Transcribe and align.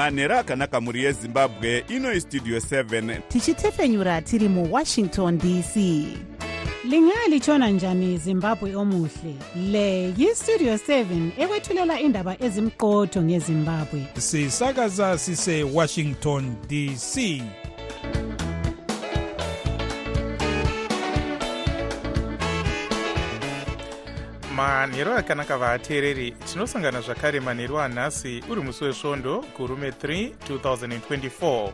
manhero 0.00 0.38
akanaka 0.38 0.80
mhuri 0.80 1.04
yezimbabwe 1.04 1.84
ino 1.88 2.12
istudio 2.12 2.58
7 2.58 3.20
tichitefenyura 3.28 4.22
tiri 4.22 4.48
muwashington 4.48 5.38
dc 5.38 5.76
lingalitshona 6.84 7.70
njani 7.70 8.18
zimbabwe 8.18 8.74
omuhle? 8.76 9.34
Le 9.70 10.14
yistudio 10.18 10.74
7 10.74 11.30
ekwethulela 11.38 12.00
indaba 12.00 12.36
ezimqotho 12.42 13.22
ngezimbabwe. 13.22 14.06
Sisakaza 14.18 15.18
sisewashington 15.18 16.54
dc 16.68 17.42
manhero 24.60 25.16
akanaka 25.16 25.56
vateereri 25.58 26.30
tinosangana 26.30 27.00
zvakare 27.00 27.40
manhero 27.40 27.80
anhasi 27.80 28.44
uri 28.50 28.60
musi 28.60 28.84
wesvondo 28.84 29.44
gurume 29.58 29.90
3 29.90 30.32
2024 30.48 31.72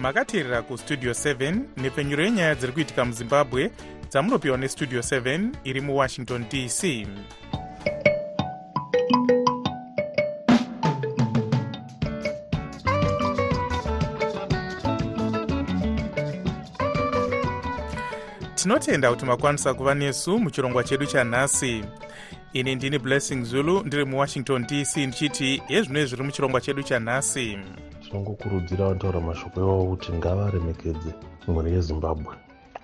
makateerera 0.00 0.62
kustudio 0.62 1.12
7 1.12 1.60
nepfenyuro 1.76 2.24
yenyaya 2.24 2.54
dziri 2.54 2.72
kuitika 2.72 3.04
muzimbabwe 3.04 3.70
dzamunopiwa 4.10 4.58
nestudio 4.58 5.00
7 5.00 5.48
iri 5.64 5.80
muwashington 5.80 6.44
dc 6.48 7.06
tinotenda 18.58 19.10
kuti 19.10 19.24
makwanisa 19.24 19.74
kuva 19.74 19.94
nesu 19.94 20.38
muchirongwa 20.38 20.84
chedu 20.84 21.06
chanhasi. 21.06 21.84
Ini 22.52 22.74
ndini 22.74 22.98
blessing 22.98 23.42
zulu 23.44 23.82
ndiri 23.84 24.04
muwashington 24.04 24.66
dc 24.66 24.96
ndichiti 24.96 25.62
yezvinoi 25.68 26.06
zviri 26.06 26.22
muchirongwa 26.22 26.60
chedu 26.60 26.82
chanhasi? 26.82 27.58
Tinongokurudzira 28.04 28.84
vanotaura 28.84 29.20
mashoko 29.20 29.60
iwavo 29.60 29.84
kuti 29.84 30.12
ngavaremekedze 30.12 31.14
mhuri 31.48 31.72
yezimbabwe. 31.72 32.34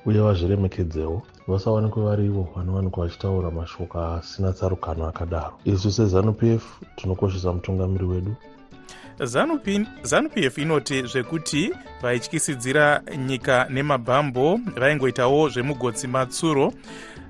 Uye 0.06 0.20
vazviremekedzewo 0.20 1.22
vasawanikwe 1.48 2.05
vari 2.05 2.27
ivo 2.27 2.48
vanowanikwa 2.56 3.06
vachitaura 3.06 3.50
mashoko 3.50 4.00
asina 4.00 4.53
tsarukano 4.53 5.06
akadaro. 5.06 5.53
Isu 5.64 5.92
sezanup 5.92 6.42
f 6.42 6.64
tinokoshesa 6.97 7.53
mutungamiri 7.53 8.05
wedu 8.05 8.36
zanup 9.19 10.37
f 10.37 10.59
inoti 10.59 11.03
zvekuti 11.03 11.73
vaityisidzira 12.03 13.03
nyika 13.17 13.67
nemabhambo 13.71 14.61
vaingoitawo 14.77 15.49
zvemugotsi 15.49 16.07
matsuro. 16.07 16.73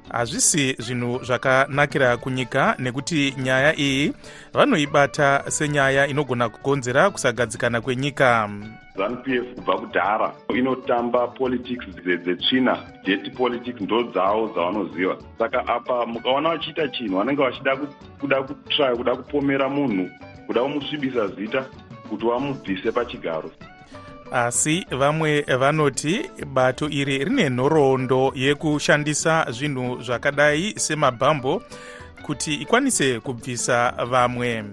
Hazvisi 0.09 0.77
zvinhu 0.79 1.25
zvakanakira 1.25 2.17
kunyika 2.17 2.75
nekuti 2.79 3.35
nyaya 3.39 3.79
iyi 3.79 4.13
vanoibata 4.53 5.51
senyaya 5.51 6.07
inogona 6.07 6.49
kukonzera 6.49 7.11
kusagadzikana 7.11 7.81
kwenyika. 7.81 8.51
Zanup 8.97 9.29
f 9.29 9.55
kubva 9.55 9.79
kudhara 9.79 10.33
inotamba 10.55 11.27
politics 11.27 11.87
dzetsvina. 12.05 12.79
Jet 13.05 13.35
politics 13.37 13.81
ndo 13.81 14.03
dzavo 14.03 14.49
dzavanoziva. 14.49 15.17
Saka 15.39 15.67
apa 15.67 16.07
mukaona 16.07 16.49
vachiita 16.49 16.89
chinhu 16.89 17.17
vanenge 17.19 17.43
vachida 17.43 17.77
kuda 18.21 18.43
kutraya 18.43 18.97
kuda 18.97 19.17
kupomera 19.17 19.69
munhu 19.69 20.11
kuda 20.47 20.63
kumusvibisa 20.63 21.27
zita 21.27 21.67
kuti 22.09 22.27
vamubvise 22.27 22.93
pachigaro. 22.93 23.51
Asi 24.33 24.87
vamwe 24.91 25.41
vanoti 25.41 26.31
bato 26.47 26.89
iri 26.89 27.25
rine 27.25 27.49
nhoroondo 27.51 28.33
yekushandisa 28.35 29.47
zvinhu 29.51 30.03
zvakadai 30.03 30.75
semabhambo 30.79 31.63
kuti 32.27 32.55
ikwanise 32.55 33.21
kubvisa 33.21 33.95
vamwe. 34.07 34.65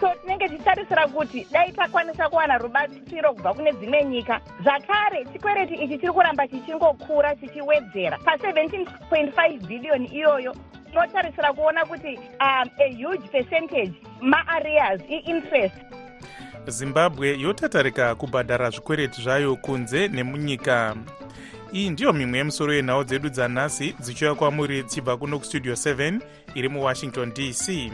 So 0.00 0.08
tinenge 0.22 0.48
tichitarisira 0.48 1.06
kuti 1.06 1.46
dai 1.52 1.72
takwanisa 1.72 2.28
kuwana 2.28 2.58
rubatsiro 2.58 3.34
kubva 3.34 3.54
kune 3.54 3.72
dzimwe 3.72 4.04
nyika. 4.04 4.40
Zvakare 4.62 5.24
chikwereti 5.32 5.74
ichi 5.74 5.98
chiri 5.98 6.12
kuramba 6.12 6.48
chichingokura 6.48 7.36
chichiwedzera. 7.36 8.16
Pa17.5 8.16 9.66
bhiliyoni 9.66 10.06
iyoyo 10.06 10.54
tinotarisira 10.90 11.52
kuona 11.52 11.84
kuti 11.86 12.16
um, 12.16 12.68
a 12.78 12.94
huge 13.04 13.28
percentage 13.28 13.92
maareas 14.20 15.00
iinterest. 15.10 15.74
Zimbabwe 16.66 17.38
yotatarika 17.40 18.14
kubhadhara 18.14 18.70
zvikwereti 18.70 19.22
zvayo 19.22 19.56
kunze 19.56 20.08
nemunyika. 20.08 20.96
Iyi 21.72 21.90
ndiyo 21.90 22.12
mimwe 22.12 22.38
yemusoro 22.38 22.74
yenhau 22.74 23.04
dzedu 23.04 23.28
dzanhasi 23.28 23.94
dzichiuya 24.00 24.34
kwamuri 24.34 24.82
dzichibva 24.82 25.16
kuno 25.16 25.38
kustudio 25.38 25.72
7 25.74 26.20
iri 26.54 26.68
muwashington 26.68 27.32
dc 27.32 27.92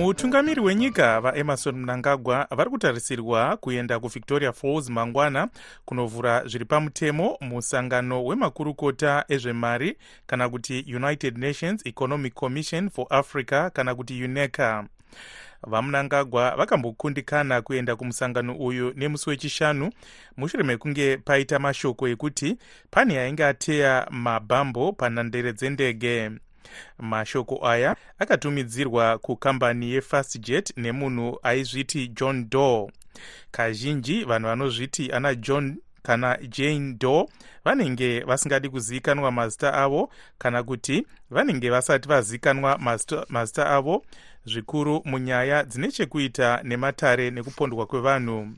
mutungamiri 0.00 0.60
wenyika 0.60 1.20
vaemarson 1.20 1.76
mnangagwa 1.76 2.46
vari 2.50 2.70
kutarisirwa 2.70 3.56
kuenda 3.56 4.00
kuvictoria 4.00 4.52
falls 4.52 4.88
mangwana 4.88 5.48
kunovhura 5.84 6.44
zviri 6.46 6.64
pamutemo 6.64 7.36
musangano 7.40 8.24
wemakurukota 8.24 9.24
ezvemari 9.28 9.96
kana 10.26 10.48
kuti 10.48 10.84
united 10.96 11.38
nations 11.38 11.86
economic 11.86 12.34
commission 12.34 12.90
for 12.90 13.06
africa 13.10 13.70
kana 13.72 13.94
kuti 13.94 14.24
uneca. 14.24 14.84
Vamunangagwa 15.66 16.56
vakambokundikana 16.56 17.62
kuenda 17.62 17.96
kumusangano 17.96 18.56
uyu 18.56 18.92
nemusi 18.96 19.30
wechishanu. 19.30 19.92
Mushure 20.36 20.64
mekunge 20.64 21.16
paita 21.16 21.58
mashoko 21.58 22.08
ekuti 22.08 22.56
pane 22.90 23.18
ainge 23.18 23.44
ateya 23.44 24.06
mabhambo 24.10 24.92
panhandere 24.92 25.52
dzendege 25.52 26.30
mashoko 26.98 27.66
aya 27.68 27.96
akatumidzirwa 28.18 29.18
kukambani 29.18 29.90
yefastjet 29.92 30.72
nemunhu 30.76 31.38
aizviti 31.42 32.08
john 32.08 32.48
doe. 32.50 32.90
Kazhinji 33.50 34.24
vanhu 34.24 34.48
vanozviti 34.48 35.12
ana 35.12 35.34
john 35.34 35.76
kana 36.02 36.38
jane 36.48 36.92
doe 36.98 37.26
vanenge 37.64 38.20
vasingadi 38.20 38.68
kuzivikanwa 38.68 39.32
mazita 39.32 39.74
avo 39.74 40.10
kana 40.38 40.62
kuti 40.62 41.06
vanenge 41.30 41.70
vasati 41.70 42.08
vazivikanwa 42.08 42.78
mazita 43.28 43.66
avo 43.70 44.04
zvikuru 44.44 45.02
munyaya 45.04 45.64
dzine 45.64 45.88
chekuita 45.92 46.60
nematare 46.62 47.30
nekupondwa 47.30 47.86
kwevanhu 47.86 48.48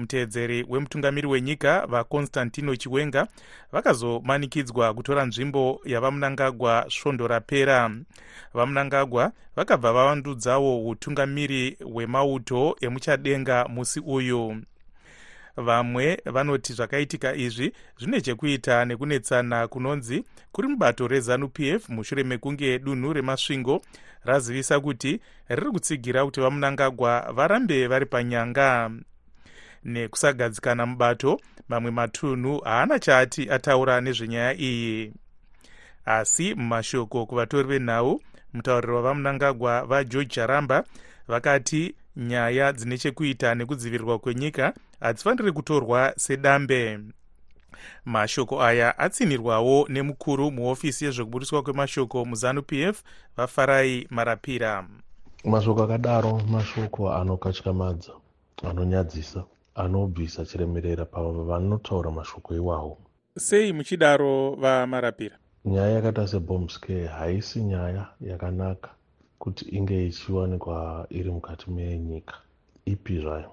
muteedzeri 0.00 0.66
wemutungamiri 0.68 1.26
wenyika 1.26 1.86
vaconstantino 1.86 2.76
chiwenga 2.76 3.26
vakazomanikidzwa 3.72 4.94
kutora 4.94 5.24
nzvimbo 5.24 5.80
yavamunangagwa 5.84 6.86
svondo 6.88 7.28
rapera. 7.28 7.90
Vamunangagwa 8.54 9.32
vakabva 9.56 9.92
vavandudzawo 9.92 10.88
utungamiri 10.88 11.76
hwemauto 11.92 12.76
emuchadenga 12.80 13.68
musi 13.68 14.00
uyu. 14.00 14.62
Vamwe 15.56 16.20
vanoti 16.24 16.72
zvakaitika 16.72 17.34
izvi 17.34 17.72
zvine 17.98 18.20
chekuita 18.20 18.84
nekunetsana 18.84 19.68
kunonzi 19.68 20.24
kuri 20.52 20.68
mubato 20.68 21.08
rezanup 21.08 21.60
f 21.60 21.88
mushure 21.88 22.24
mekunge 22.24 22.78
dunhu 22.78 23.12
remasvingo 23.12 23.82
razivisa 24.24 24.80
kuti 24.80 25.20
riri 25.48 25.70
kutsigira 25.70 26.24
kuti 26.24 26.40
vamunangagwa 26.40 27.32
varambe 27.32 27.86
vari 27.86 28.06
panyanga 28.06 28.90
nekusagadzikana 29.84 30.86
mubato 30.86 31.40
mamwe 31.68 31.90
matunhu 31.90 32.58
haana 32.58 32.98
chaati 32.98 33.50
ataura 33.50 34.00
nezvenyaya 34.00 34.54
iyi. 34.54 35.12
Asi 36.04 36.54
mumashoko 36.54 37.26
kuvatori 37.26 37.68
venhau 37.68 38.20
mutauriri 38.52 38.92
wavamunangagwa 38.92 39.84
vageorge 39.86 40.34
charamba 40.34 40.84
vakati 41.28 41.94
nyaya 42.16 42.72
dzine 42.72 42.98
chekuita 42.98 43.54
nekudzivirirwa 43.54 44.18
kwenyika 44.18 44.74
hadzifaniri 45.00 45.52
kutorwa 45.52 46.12
sedambe. 46.16 47.00
Mashoko 48.04 48.62
aya 48.62 48.98
atsinirwawo 48.98 49.86
nemukuru 49.88 50.50
muhofisi 50.50 51.04
yezvekubudiswa 51.04 51.62
kwemashoko 51.62 52.24
muzanup 52.24 52.72
f 52.72 53.02
vafarai 53.36 54.06
marapira. 54.10 54.88
Mashoko 55.44 55.82
akadaro 55.82 56.38
mashoko 56.38 57.12
anokatyamadza 57.12 58.12
anonyadzisa 58.68 59.44
anobvisa 59.74 60.44
chiremerera 60.44 61.04
pavo 61.04 61.44
vanotaura 61.44 62.10
mashoko 62.10 62.54
iwawo. 62.54 62.98
Sei 63.38 63.72
muchidaro 63.72 64.54
vamarapira? 64.56 65.36
Nyaya 65.64 65.90
yakaita 65.90 66.26
sebombscare 66.28 67.06
haisi 67.06 67.62
nyaya 67.62 68.06
yakanaka 68.20 68.90
kuti 69.38 69.64
inge 69.76 70.06
ichiwanikwa 70.06 71.06
iri 71.10 71.30
mukati 71.30 71.70
menyika. 71.70 72.34
Ipi 72.84 73.20
zvayo? 73.20 73.50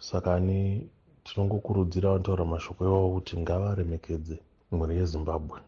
Saka 0.00 0.34
ani 0.34 0.88
tinongokurudzira 1.24 2.10
vanotaura 2.10 2.44
mashoko 2.44 2.84
iwavo 2.84 3.10
kuti 3.10 3.36
ngavaremekedze 3.40 4.38
mhuri 4.72 4.96
yezimbabwe. 4.96 5.60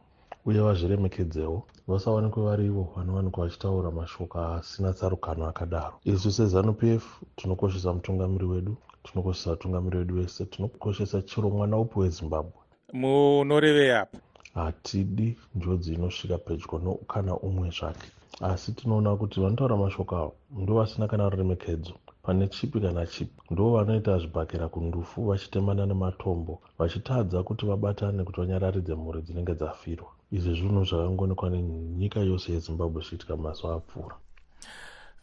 Uye 0.46 0.60
vazviremekedzewo 0.60 1.62
vasawanikwe 1.88 2.42
vari 2.42 2.66
ivo 2.66 2.92
vanowanikwa 2.96 3.44
vachitaura 3.44 3.90
mashoko 3.90 4.40
asina 4.40 4.92
tsarukano 4.92 5.46
akadaro. 5.48 5.94
Isu 6.04 6.32
sezanup 6.32 6.82
f 6.82 7.04
tinokoshesa 7.36 7.92
mutungamiri 7.92 8.44
wedu 8.44 8.76
tinokoshesa 9.12 9.50
vatungamiri 9.50 9.98
vedu 9.98 10.14
vese 10.14 10.44
tinokoshesa 10.44 11.22
chiro 11.22 11.50
mwana 11.50 11.78
upi 11.78 11.98
wezimbabwe? 11.98 12.52
Munorevei 12.92 13.90
apa. 13.90 14.18
Hatidi 14.54 15.36
njodzi 15.54 15.94
inosvika 15.94 16.38
pedyo 16.38 16.78
nokana 16.84 17.32
umwe 17.36 17.70
zvake. 17.70 18.08
Asi 18.40 18.72
tinoona 18.72 19.16
kuti 19.16 19.40
vanotaura 19.40 19.76
mashoko 19.76 20.16
avo 20.16 20.34
ndo 20.60 20.74
vasina 20.74 21.08
kana 21.08 21.28
ruremekedzo. 21.30 21.94
Pane 22.22 22.48
chipi 22.48 22.80
kana 22.80 23.06
chipi 23.06 23.38
ndo 23.50 23.72
vanoita 23.74 24.18
zvibhakera 24.18 24.68
kundufu 24.68 25.18
vachitemana 25.28 25.86
nematombo 25.86 26.54
vachitadza 26.78 27.42
kuti 27.42 27.66
vabatane 27.66 28.24
kuti 28.24 28.40
vanyararidze 28.40 28.94
mhuri 28.94 29.22
dzinenge 29.22 29.54
dzafirwa. 29.54 30.10
Izvi 30.36 30.52
zvinhu 30.58 30.84
zvakangoonekwa 30.88 31.50
nenyika 31.50 32.20
yose 32.20 32.52
yezimbabwe 32.52 33.00
zvichiitika 33.02 33.36
mazuva 33.36 33.74
apfuura 33.74 34.16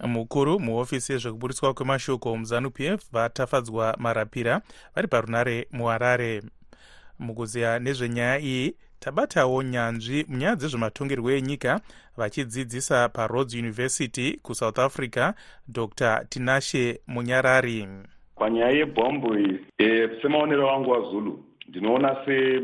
mukuru 0.04 0.60
muhofisi 0.60 1.14
yezvekuburiswa 1.14 1.74
kwemashoko 1.74 2.38
muzanup 2.38 2.80
f 2.80 3.02
vatafadzwa 3.12 3.96
marapira 4.00 4.62
vari 4.96 5.08
parunare 5.08 5.68
muharare. 5.72 6.42
Mukuziya 7.20 7.80
nezvenyaya 7.80 8.40
iyi 8.40 8.76
tabatawo 9.00 9.64
nyanzvi 9.64 10.26
munyaya 10.28 10.56
dzezvematongerwo 10.56 11.32
enyika 11.32 11.82
vachidzidzisa 12.18 13.10
parhodes 13.10 13.54
university 13.54 14.38
kusouth 14.44 14.80
africa 14.80 15.34
dr. 15.68 16.26
Tinashe 16.30 17.00
munyarari. 17.08 17.88
Panyaya 18.36 18.72
yebhombo 18.72 19.40
iyi 19.40 19.60
e, 19.78 20.10
semaonero 20.22 20.72
angu 20.72 20.90
wazulu 20.90 21.44
ndinoona 21.68 22.26
se 22.26 22.62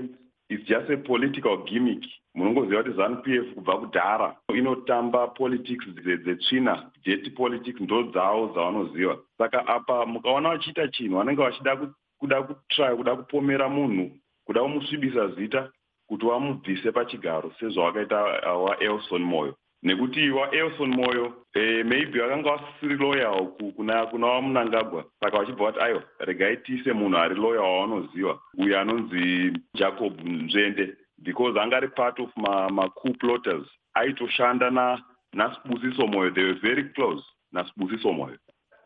its 0.50 0.68
just 0.68 0.90
a 0.90 0.98
political 0.98 1.58
gimmick 1.66 2.04
munongoziva 2.36 2.84
kuti 2.84 2.98
zanup 2.98 3.28
f 3.28 3.54
kubva 3.56 3.78
kudhara 3.78 4.36
inotamba 4.56 5.28
politics 5.28 5.86
dzetsvina 6.24 6.92
jet 7.04 7.36
politics 7.36 7.82
ndo 7.82 8.04
dzavo 8.04 8.48
dzavanoziva 8.54 9.18
saka 9.38 9.68
apa 9.68 10.06
mukaona 10.06 10.50
vachiita 10.50 10.88
chinhu 10.88 11.18
vanenge 11.18 11.42
vachida 11.42 11.78
kuda 12.20 12.44
kutry 12.44 12.96
kuda 12.98 13.16
kupomera 13.16 13.70
munhu 13.70 14.12
kuda 14.46 14.62
kumusvibisa 14.62 15.28
zita 15.28 15.70
kuti 16.08 16.26
vamubvise 16.26 16.92
pachigaro 16.92 17.52
sezvavakaita 17.60 18.20
waelson 18.56 19.24
moyo. 19.24 19.56
Nekuti 19.84 20.30
waelson 20.30 20.90
moyo 20.90 21.34
e, 21.54 21.84
maybe 21.84 22.20
vakanga 22.20 22.52
vasisiri 22.52 22.98
loyal 22.98 23.48
kuna, 23.76 24.06
kuna 24.06 24.28
vamunangagwa 24.28 25.06
saka 25.20 25.38
vachibva 25.38 25.66
vati 25.66 25.80
aiwa 25.80 26.04
regai 26.20 26.58
tiise 26.58 26.94
munhu 26.94 27.18
ari 27.18 27.36
loyal 27.36 27.64
wavanoziva 27.64 28.40
uyo 28.58 28.80
anonzi 28.80 29.54
jacob 29.74 30.22
nzvende 30.26 30.96
because 31.24 31.56
anga 31.62 31.78
ari 31.78 31.88
part 31.90 32.20
of 32.20 32.30
macoup 32.38 32.72
ma 32.74 33.14
plotters. 33.20 33.68
Aitoshanda 33.98 35.00
nasibusiso 35.36 36.08
moyo. 36.08 36.34
They 36.34 36.44
were 36.44 36.60
very 36.62 36.90
close 36.96 37.24
nasibusiso 37.54 38.14
moyo. 38.14 38.38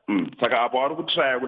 Mm. 0.09 0.31
saka 0.39 0.61
apo 0.61 0.79
vari 0.81 0.95
kutraya 0.95 1.39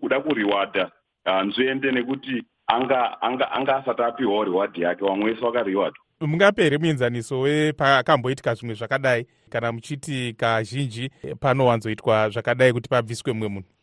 kuda 0.00 0.20
kuriwadha 0.20 0.90
uh, 1.26 1.42
nzvende 1.42 1.92
nekuti 1.92 2.44
anga 2.66 3.22
anga 3.22 3.52
anga 3.52 3.76
asati 3.76 4.02
apiwawo 4.02 4.44
reward 4.44 4.76
yake 4.78 5.04
vamwe 5.04 5.24
wese 5.30 5.40
vakareward. 5.40 5.94
Mungapere 6.20 6.78
muenzaniso 6.78 7.40
wepakamboitika 7.40 8.54
zvimwe 8.54 8.74
zvakadai? 8.74 9.26
Kana 9.50 9.72
muchiti 9.72 10.34
kazhinji 10.36 11.10
panowanzoitwa 11.40 12.30
zvakadai 12.30 12.72
kuti 12.72 12.88
pabviswe 12.88 13.32
mumwe 13.32 13.48
munhu? 13.48 13.66
uh, 13.68 13.79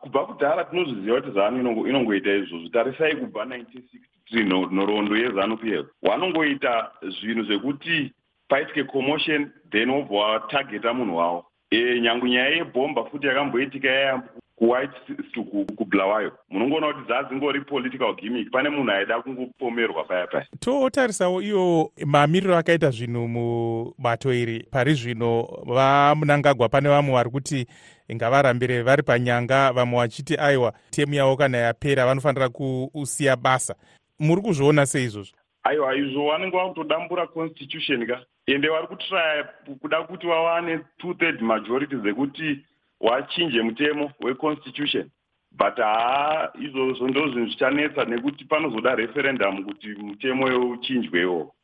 kubva 0.00 0.26
kudhara 0.26 0.64
tinozviziva 0.64 1.20
kuti 1.20 1.30
zanu 1.34 1.86
inongoita 1.88 2.32
izvozvo. 2.32 2.68
Tarisai 2.68 3.16
kubva 3.16 3.44
1963 3.44 4.72
nhoroondo 4.72 5.16
yezanup 5.16 5.64
f 5.64 5.86
vanongoita 6.02 6.90
zvinhu 7.02 7.42
zvekuti 7.44 8.12
paitike 8.48 8.84
commotion 8.84 9.50
then 9.70 9.90
wobva 9.90 10.16
watageta 10.16 10.94
munhu 10.94 11.16
wavo 11.16 11.44
e, 11.70 12.00
nyange 12.00 12.30
nyaya 12.30 12.56
yebhomba 12.56 13.04
futi 13.04 13.26
yakamboitika 13.26 13.88
yaya 13.88 14.22
kuwhite 14.58 15.42
kubulawayo 15.76 16.32
munongoona 16.50 16.92
kuti 16.92 17.06
dzadzingori 17.06 17.60
political 17.60 18.14
gimmick. 18.14 18.50
Pane 18.50 18.68
munhu 18.68 18.90
aida 18.90 19.22
kungopomerwa 19.22 20.04
paya 20.04 20.26
paya. 20.26 20.46
Totarisawo 20.60 21.42
iyo 21.42 21.92
mamiriro 22.06 22.56
akaita 22.56 22.90
zvinhu 22.90 23.28
mubato 23.28 24.34
iri. 24.34 24.66
Pari 24.70 24.94
zvino 24.94 25.48
vamunangagwa 25.66 26.68
pane 26.68 26.88
vamwe 26.88 27.12
vari 27.14 27.30
kuti 27.30 27.66
ngavarambire 28.14 28.82
vari 28.82 29.02
panyanga 29.02 29.72
vamwe 29.72 29.98
vachiti 29.98 30.36
aiwa 30.36 30.72
temu 30.90 31.14
yavo 31.14 31.36
kana 31.36 31.58
yapera 31.58 32.06
vanofanira 32.06 32.48
kusiya 32.48 33.36
basa. 33.36 33.74
Muri 34.18 34.42
kuzviona 34.42 34.86
seizvozvo? 34.86 35.36
Aiwa 35.62 35.96
izvo 35.96 36.30
vanenge 36.30 36.56
vakutodambura 36.56 37.26
constitution 37.26 38.06
ka. 38.06 38.20
Ende 38.46 38.68
vari 38.68 38.86
kutraya 38.86 39.44
kuda 39.80 40.02
kuti 40.02 40.26
vawane 40.26 40.80
two 40.98 41.14
third 41.14 41.40
majority 41.42 41.96
dzekuti 41.96 42.58
wachinje 43.00 43.62
mutemo 43.62 44.10
weconstitution 44.20 45.10
but 45.50 45.76
haa 45.76 46.48
izvozvo 46.60 47.08
ndo 47.08 47.28
zvinhu 47.28 47.46
zvichanetsa 47.46 48.04
nekuti 48.04 48.44
panozoda 48.44 48.94
referendum 48.94 49.64
kuti 49.64 49.88
mutemo 49.88 50.70
uchinjwewo. 50.70 51.54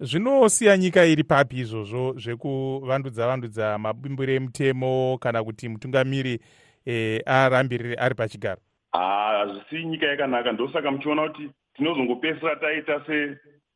Zvinosiya 0.00 0.76
nyika 0.76 1.04
iri 1.04 1.24
papi 1.24 1.56
izvozvo 1.56 2.14
zvekuvandudza 2.18 3.26
vandudza 3.26 3.78
mabimbiro 3.78 4.32
emutemo 4.32 5.18
kana 5.18 5.44
kuti 5.44 5.68
mutungamiri 5.68 6.40
e, 6.86 7.22
arambirire 7.26 7.94
ari 7.94 8.14
pachigaro? 8.14 8.60
Haa 8.92 9.38
hazvisiyi 9.38 9.84
nyika 9.84 10.06
yakanaka. 10.06 10.52
Ndosaka 10.52 10.90
muchiona 10.90 11.28
kuti 11.28 11.50
tinozongopesera 11.74 12.56
taita 12.56 13.00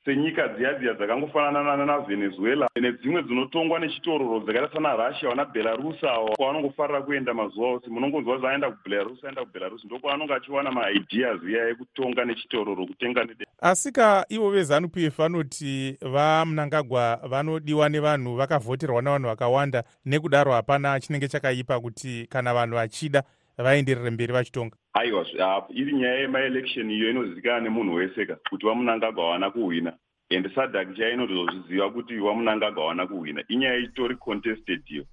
senyika 0.09 0.49
dziya 0.49 0.75
dziya 0.75 0.95
dzakangofanana 0.95 1.85
navenezuela 1.87 2.69
nedzimwe 2.81 3.23
dzinotongwa 3.23 3.79
nechitororo 3.79 4.41
dzakaita 4.41 4.73
sana 4.73 4.97
russia 4.97 5.29
vana 5.29 5.45
belarus 5.45 6.05
avo. 6.05 6.33
Kwavanongofarira 6.37 7.03
kuenda 7.03 7.35
mazuva 7.35 7.69
ose 7.69 7.91
munongonzwa 7.91 8.39
zaaenda 8.39 8.71
kubelarus 8.71 9.25
aenda 9.25 9.45
kubelarus 9.45 9.85
ndokwaanonge 9.85 10.35
achiwana 10.35 10.71
maideas 10.71 11.43
iya 11.49 11.69
ekutonga 11.69 12.25
nechitororo 12.25 12.87
kutenga 12.87 13.25
nede 13.25 13.47
asi 13.61 13.93
ka 13.93 14.25
ivo 14.29 14.51
vezanup 14.51 14.97
f 14.97 15.17
vanoti 15.19 15.97
vamunangagwa 16.01 17.21
vanodiwa 17.29 17.89
nevanhu 17.89 18.37
vakavhoterwa 18.37 19.03
navanhu 19.03 19.29
vakawanda 19.29 19.85
nekudaro 20.05 20.53
hapana 20.53 21.01
chinenge 21.01 21.29
chakaipa 21.29 21.81
kuti 21.81 22.27
kana 22.31 22.55
vanhu 22.55 22.75
vachida 22.75 23.23
vaenderere 23.59 24.11
mberi 24.11 24.33
vachitonga? 24.33 24.77
Aiwa 24.93 25.27
iri 25.71 25.93
nyaya 25.93 26.21
yemaelection 26.21 26.91
iyo 26.91 27.11
inozivikanwa 27.11 27.61
nemunhu 27.61 27.95
wese 27.95 28.27
ka 28.27 28.37
kuti 28.51 28.67
vamunangagwa 28.67 29.25
havana 29.25 29.51
kuhwina. 29.51 29.93
And 30.31 30.47
sadak 30.55 30.97
chaya 30.97 31.13
inotozozviziva 31.13 31.91
kuti 31.91 32.17
vamunangagwa 32.17 32.83
havana 32.83 33.07
kuhwina. 33.07 33.45
Inyaya 33.49 33.77
itori 33.79 34.17
contested 34.17 34.83
iyo. 34.87 35.05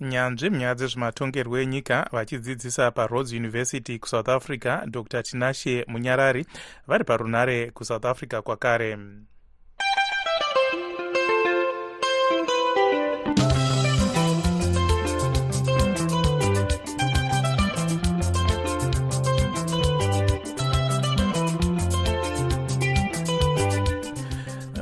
Nyanzvi 0.00 0.50
munyaya 0.50 0.74
dzezvematongerwo 0.74 1.58
enyika 1.58 2.08
vachidzidzisa 2.12 2.90
parhodes 2.90 3.32
university 3.32 3.98
kusouth 3.98 4.28
africa 4.28 4.82
dr. 4.86 5.22
Tinashe 5.22 5.84
munyarari 5.88 6.46
vari 6.86 7.04
parunare 7.04 7.70
kusouth 7.70 8.04
africa 8.04 8.42
kwakare 8.42 8.96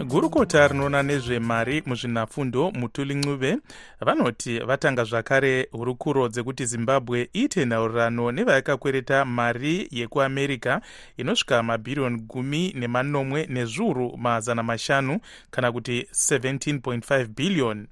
gurukota 0.09 0.69
rinoona 0.69 1.03
nezvemari 1.03 1.83
muzvinafundo 1.87 2.71
mutuli 2.71 3.15
ncube 3.15 3.59
vanoti 4.00 4.59
vatanga 4.59 5.05
zvakare 5.05 5.69
hurukuro 5.73 6.29
dzekuti 6.29 6.67
zimbabwe 6.67 7.29
iite 7.37 7.65
nhaurirano 7.65 8.33
nevayakakwereta 8.33 9.25
mari 9.25 9.88
yekuamerica 9.91 10.81
inosvika 11.17 11.62
mabhiriyoni 11.62 12.19
gumi 12.21 12.73
nemanomwe 12.77 13.47
nezviuru 13.47 14.17
mazana 14.17 14.62
mashanu 14.62 15.21
kana 15.50 15.73
kuti 15.73 16.07
17.5 16.12 17.27
bhiliyoni 17.27 17.87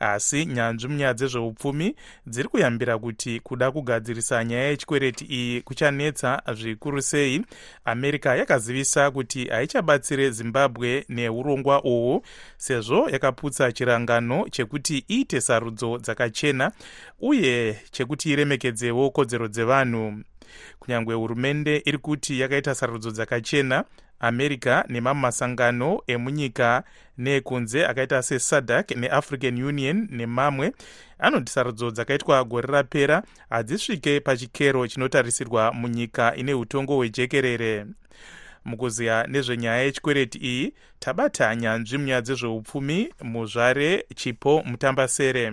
asi 0.00 0.46
nyanzvi 0.46 0.88
munyaya 0.88 1.14
dzezveupfumi 1.14 1.94
dziri 2.26 2.48
kuyambira 2.48 2.98
kuti 2.98 3.40
kuda 3.40 3.70
kugadzirisa 3.70 4.44
nyaya 4.44 4.68
yechikwereti 4.68 5.24
iyi 5.24 5.60
kuchanetsa 5.62 6.42
zvikuru 6.54 7.02
sei. 7.02 7.44
America 7.84 8.26
yakazivisa 8.26 9.10
kuti 9.10 9.44
haichabatsire 9.48 10.30
zimbabwe 10.30 11.04
neurongwa 11.08 11.84
uhwu 11.84 12.22
sezvo 12.56 13.08
yakaputsa 13.10 13.72
chirangano 13.72 14.48
chekuti 14.50 15.04
iite 15.10 15.40
sarudzo 15.40 15.98
dzakachena 15.98 16.72
uye 17.20 17.80
chekuti 17.90 18.30
iremekedzewo 18.30 19.10
kodzero 19.10 19.48
dzevanhu. 19.48 20.22
Kunyange 20.78 21.12
hurumende 21.12 21.82
iri 21.84 21.98
kuti 21.98 22.40
yakaita 22.40 22.74
sarudzo 22.74 23.10
dzakachena 23.10 23.84
america 24.20 24.84
nemamwe 24.88 25.22
masangano 25.22 26.02
emunyika 26.06 26.84
neekunze 27.18 27.86
akaita 27.86 28.22
sesadc 28.22 28.96
neafrican 28.96 29.62
union 29.62 30.08
nemamwe. 30.10 30.72
Anoti 31.18 31.52
sarudzo 31.52 31.90
dzakaitwa 31.90 32.44
gore 32.44 32.68
rapera 32.72 33.22
hadzisvike 33.50 34.20
pachikero 34.20 34.86
chinotarisirwa 34.86 35.72
munyika 35.72 36.36
ine 36.36 36.54
utongo 36.54 36.96
hwejekerere. 36.96 37.86
Mukuziya 38.64 39.26
nezvenyaya 39.26 39.82
yechikwereti 39.82 40.38
iyi 40.38 40.74
tabata 40.98 41.56
nyanzvi 41.56 41.98
munyaya 41.98 42.20
dzezveupfumi 42.20 43.12
muzvare 43.22 44.06
chipo 44.14 44.62
mutambasere 44.66 45.52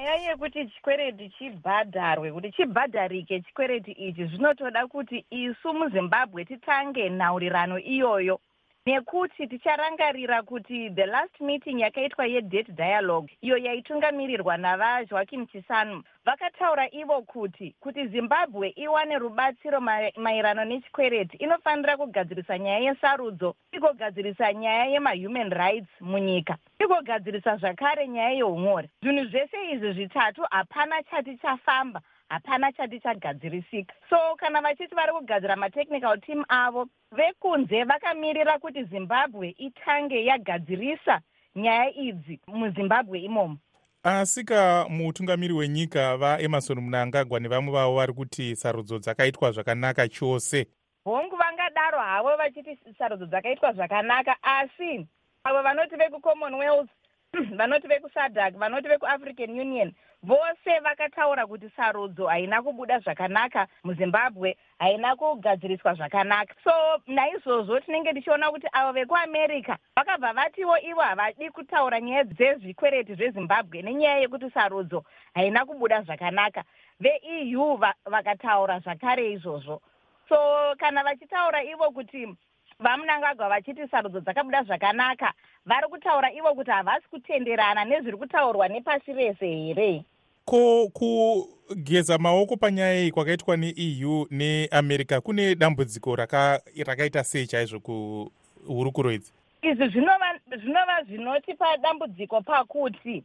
nyaya 0.00 0.30
yekuti 0.30 0.66
chikwereti 0.70 1.26
chibhadharwe 1.36 2.32
kuti 2.32 2.52
chibhadharike 2.52 3.40
chikwereti 3.40 3.92
ichi 3.92 4.24
zvinotoda 4.30 4.86
kuti 4.86 5.26
isu 5.30 5.68
muzimbabwe 5.78 6.44
titange 6.44 7.10
nhaurirano 7.10 7.78
iyoyo 7.78 8.40
nekuti 8.88 9.46
ticharangarira 9.46 10.42
kuti 10.42 10.90
the 10.94 11.06
last 11.06 11.40
meeting 11.40 11.80
yakaitwa 11.80 12.26
yedate 12.26 12.72
dialogue 12.72 13.36
iyo 13.40 13.56
yaitungamirirwa 13.56 14.56
navajoakim 14.56 15.46
chisanu. 15.46 16.02
Vakataura 16.24 16.90
ivo 16.90 17.22
kuti 17.22 17.74
kuti 17.80 18.06
zimbabwe 18.06 18.68
iwane 18.76 19.18
rubatsiro 19.18 19.80
maererano 20.16 20.64
nechikwereti 20.64 21.36
inofanira 21.36 21.96
kugadzirisa 21.96 22.58
nyaya 22.58 22.78
yesarudzo 22.78 23.54
igogadzirisa 23.72 24.52
nyaya 24.52 24.84
yemahuman 24.84 25.50
rights 25.50 25.90
munyika 26.00 26.56
igogadzirisa 26.78 27.56
zvakare 27.56 28.08
nyaya 28.08 28.30
yeumore 28.30 28.88
zvinhu 29.02 29.24
zvese 29.24 29.70
izvi 29.72 29.92
zvitatu 29.92 30.42
hapana 30.50 31.02
chati 31.02 31.36
chafamba 31.36 32.00
hapana 32.28 32.72
chati 32.72 33.00
chagadzirisika. 33.00 33.94
So 34.10 34.36
kana 34.36 34.60
vachiti 34.60 34.94
vari 34.94 35.12
kugadzira 35.12 35.56
matechnical 35.56 36.20
team 36.20 36.44
avo 36.48 36.88
vekunze 37.12 37.84
vakamirira 37.84 38.58
kuti 38.58 38.84
zimbabwe 38.84 39.54
itange 39.58 40.24
yagadzirisa 40.24 41.20
nyaya 41.56 41.94
idzi 41.94 42.40
muzimbabwe 42.46 43.20
imomo. 43.20 43.58
Asika 44.02 44.86
mutungamiri 44.88 45.54
wenyika 45.54 46.16
vaemarson 46.16 46.80
munangagwa 46.80 47.40
nevamwe 47.40 47.72
vavo 47.72 47.96
vari 47.96 48.12
kuti 48.12 48.56
sarudzo 48.56 48.98
dzakaitwa 48.98 49.52
zvakanaka 49.52 50.08
chose? 50.08 50.66
Hongu 51.04 51.36
vangadaro 51.36 51.98
havo 51.98 52.36
vachiti 52.36 52.78
sarudzo 52.98 53.26
dzakaitwa 53.26 53.72
zvakanaka 53.72 54.36
asi 54.42 55.06
avo 55.44 55.62
vanoti 55.62 55.96
vekucommonwealth 55.96 56.90
vanoti 57.58 57.88
vekusadak 57.88 58.56
vanoti 58.58 58.88
vekuafrican 58.88 59.60
union 59.60 59.92
vose 60.22 60.80
vakataura 60.82 61.46
kuti 61.46 61.70
sarudzo 61.76 62.26
haina 62.26 62.62
kubuda 62.62 62.98
zvakanaka 62.98 63.66
muzimbabwe 63.84 64.56
haina 64.78 65.16
kugadziriswa 65.16 65.94
zvakanaka. 65.94 66.54
So 66.64 66.72
naizvozvo 67.06 67.80
tinenge 67.80 68.12
tichiona 68.12 68.50
kuti 68.50 68.66
avo 68.72 68.92
vekuamerica 68.92 69.76
vakabva 69.96 70.32
vatiwo 70.32 70.78
ivo 70.78 71.00
havadi 71.00 71.50
kutaura 71.50 72.00
nyaya 72.00 72.24
dzezvikwereti 72.24 73.14
zvezimbabwe 73.14 73.82
nenyaya 73.82 74.18
yekuti 74.18 74.50
sarudzo 74.50 75.04
haina 75.34 75.64
kubuda 75.64 76.02
zvakanaka. 76.02 76.64
Veeu 77.00 77.78
vakataura 78.06 78.80
zvakare 78.80 79.32
izvozvo. 79.32 79.80
So 80.28 80.36
kana 80.78 81.02
vachitaura 81.04 81.64
ivo 81.64 81.90
kuti 81.90 82.36
vamunangagwa 82.80 83.48
vachiti 83.48 83.88
sarudzo 83.88 84.20
dzakabuda 84.20 84.62
zvakanaka 84.62 85.32
vari 85.66 85.88
kutaura 85.88 86.32
ivo 86.32 86.54
kuti 86.54 86.70
havasi 86.70 87.08
kutenderana 87.10 87.84
nezviri 87.84 88.16
kutaurwa 88.16 88.68
nepasi 88.68 89.12
rese 89.12 89.46
here. 89.46 90.04
Ko 90.44 90.88
kugeza 90.88 92.18
maoko 92.18 92.56
panyaya 92.56 93.00
iyi 93.00 93.10
kwakaitwa 93.10 93.56
neeu 93.56 94.26
neamerica 94.30 95.20
kune 95.20 95.54
dambudziko 95.54 96.16
rakaita 96.16 97.24
sei 97.24 97.46
chaizvo 97.46 97.80
kuhurukuro 97.80 99.12
idzi? 99.12 99.32
Izvi 99.62 99.88
zvinova 99.88 101.02
zvinotipa 101.06 101.76
dambudziko 101.76 102.40
pakuti 102.40 103.24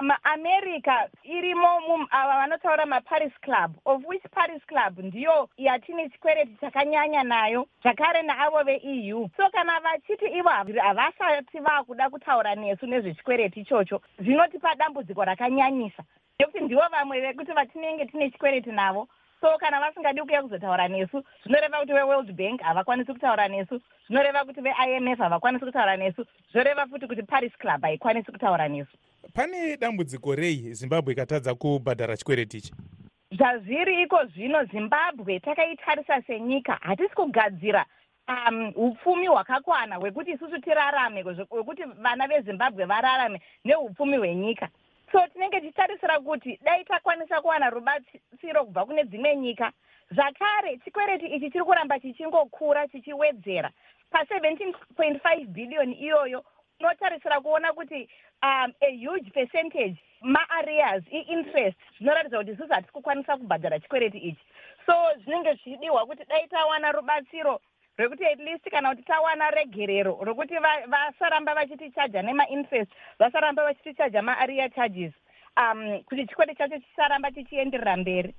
maamerica 0.00 1.08
irimo 1.24 2.06
ava 2.10 2.34
vanotaura 2.40 2.86
maparis 2.86 3.32
club. 3.42 3.76
Of 3.84 4.04
which 4.04 4.22
paris 4.32 4.62
club 4.66 4.98
ndiyo 4.98 5.48
yatine 5.56 6.08
chikwereti 6.10 6.56
chakanyanya 6.60 7.22
nayo 7.22 7.66
zvakare 7.82 8.22
naavo 8.22 8.62
veeu 8.64 9.30
so 9.36 9.50
kana 9.52 9.80
vachiti 9.80 10.24
ivo 10.24 10.48
havasati 10.48 11.58
vaakuda 11.58 12.10
kutaura 12.10 12.54
nesu 12.54 12.86
nezvechikwereti 12.86 13.60
ichocho 13.60 14.00
zvinotipa 14.18 14.74
dambudziko 14.74 15.24
rakanyanyisa. 15.24 16.02
Nekuti 16.38 16.60
ndivo 16.60 16.82
vamwe 16.90 17.20
vekuti 17.20 17.52
vatinenge 17.52 18.06
tine 18.06 18.30
chikwereti 18.30 18.72
navo 18.72 19.08
so 19.46 19.58
kana 19.58 19.80
vasingadi 19.80 20.20
kuuya 20.20 20.42
kuzotaura 20.42 20.88
nesu 20.88 21.22
zvinoreva 21.44 21.78
kuti 21.78 21.92
veworld 21.92 22.32
bank 22.32 22.60
havakwanisi 22.60 23.12
kutaura 23.12 23.48
nesu 23.48 23.80
zvinoreva 24.06 24.44
kuti 24.44 24.60
veimf 24.60 25.18
havakwanisi 25.18 25.64
kutaura 25.64 25.96
nesu 25.96 26.26
zvoreva 26.52 26.86
futi 26.86 27.06
kuti 27.06 27.22
paris 27.22 27.52
club 27.58 27.82
haikwanisi 27.82 28.32
kutaura 28.32 28.68
nesu. 28.68 28.96
Pane 29.34 29.76
dambudziko 29.76 30.34
rei 30.34 30.74
zimbabwe 30.74 31.12
ikatadza 31.12 31.54
kubhadhara 31.54 32.16
chikwereti 32.16 32.56
ichi? 32.56 32.72
Zvazviri 33.32 34.02
iko 34.02 34.24
zvino 34.24 34.64
zimbabwe 34.64 35.40
takaitarisa 35.40 36.22
senyika 36.22 36.78
hatisi 36.80 37.14
kugadzira 37.14 37.86
um 38.28 38.72
upfumi 38.76 39.26
hwakakwana 39.26 39.96
hwekuti 39.96 40.30
isusu 40.30 40.60
tirarame 40.60 41.22
hwekuti 41.22 41.82
vana 41.82 42.26
vezimbabwe 42.28 42.84
vararame 42.84 43.40
neupfumi 43.64 44.16
hwenyika 44.16 44.68
so 45.12 45.18
tinenge 45.32 45.60
tichitarisira 45.60 46.20
kuti 46.20 46.58
dai 46.64 46.84
takwanisa 46.84 47.40
kuwana 47.42 47.70
rubatsiro 47.70 48.64
kubva 48.64 48.86
kune 48.86 49.04
dzimwe 49.04 49.36
nyika. 49.36 49.72
Zvakare 50.10 50.78
chikwereti 50.84 51.26
ichi 51.26 51.50
chiri 51.50 51.64
kuramba 51.64 52.00
chichingokura 52.00 52.88
chichiwedzera. 52.88 53.70
Pa17 54.12 54.74
5 54.98 55.46
bhiliyoni 55.46 55.94
iyoyo 55.94 56.44
unotarisira 56.80 57.40
kuona 57.40 57.72
kuti 57.72 58.08
um 58.42 58.72
a 58.80 58.90
huge 59.06 59.30
percentage 59.30 59.96
maareas 60.20 61.02
iinterest 61.12 61.76
zvinoratidza 61.98 62.38
kuti 62.38 62.50
isusu 62.50 62.72
hatisi 62.72 62.92
kukwanisa 62.92 63.36
kubhadhara 63.36 63.80
chikwereti 63.80 64.18
ichi. 64.18 64.44
So 64.86 64.92
zvinenge 65.24 65.54
zvichidiwa 65.54 66.06
kuti 66.06 66.24
dai 66.28 66.48
tawana 66.48 66.92
rubatsiro 66.92 67.60
rwekuti 67.98 68.24
at 68.26 68.38
least 68.38 68.70
kana 68.70 68.88
kuti 68.90 69.02
tawana 69.02 69.50
regerero 69.50 70.18
rokuti 70.24 70.54
vasaramba 70.88 71.54
vachitichaja 71.54 72.22
nemainterest 72.22 72.92
vasaramba 73.18 73.64
vachitichaja 73.64 74.22
maarea 74.22 74.68
charges 74.68 75.12
um 75.56 76.00
kuti 76.04 76.26
chikwedi 76.26 76.54
chacho 76.54 76.78
chisaramba 76.78 77.30
chichienderera 77.30 77.96
mberi. 77.96 78.34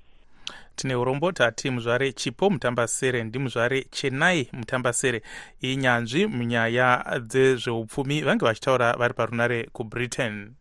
Tine 0.75 0.95
urombo 0.95 1.31
tati 1.31 1.69
muzvare 1.69 2.11
chipo 2.11 2.49
mutambasere 2.49 3.23
ndimuzvare 3.23 3.83
chenai 3.83 4.49
mutambasere. 4.53 5.21
Inyanzvi 5.61 6.27
munyaya 6.27 7.19
dzezveupfumi 7.19 8.21
vange 8.21 8.45
vachitaura 8.45 8.93
vari 8.93 9.13
parunare 9.13 9.63
kubritain 9.73 10.53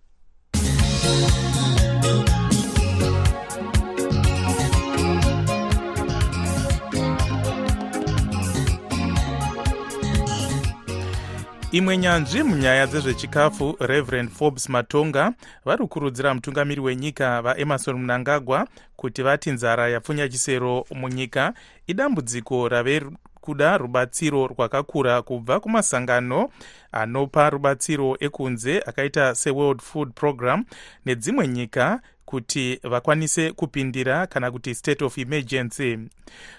imwe 11.76 11.96
nyanzvi 11.96 12.42
munyaya 12.42 12.86
dzezvechikafu 12.86 13.76
reverend 13.80 14.30
forbes 14.30 14.68
matonga 14.68 15.32
vari 15.64 15.82
kukurudzira 15.82 16.34
mutungamiri 16.34 16.80
wenyika 16.80 17.42
vaemarson 17.42 17.96
munangagwa 17.96 18.68
kuti 18.96 19.22
vati 19.22 19.50
nzara 19.50 19.88
yapfunya 19.88 20.28
chisero 20.28 20.86
munyika. 20.94 21.54
Idambudziko 21.86 22.68
rave 22.68 23.02
kuda 23.40 23.78
rubatsiro 23.78 24.46
rwakakura 24.46 25.22
kubva 25.22 25.60
kumasangano 25.60 26.48
anopa 26.92 27.50
rubatsiro 27.50 28.16
ekunze 28.20 28.82
akaita 28.86 29.34
seworld 29.34 29.80
food 29.82 30.12
program 30.14 30.64
nedzimwe 31.06 31.48
nyika 31.48 32.00
kuti 32.26 32.80
vakwanise 32.82 33.52
kupindira 33.52 34.26
kana 34.26 34.50
kuti 34.50 34.74
state 34.74 35.02
of 35.04 35.18
emergency. 35.18 35.98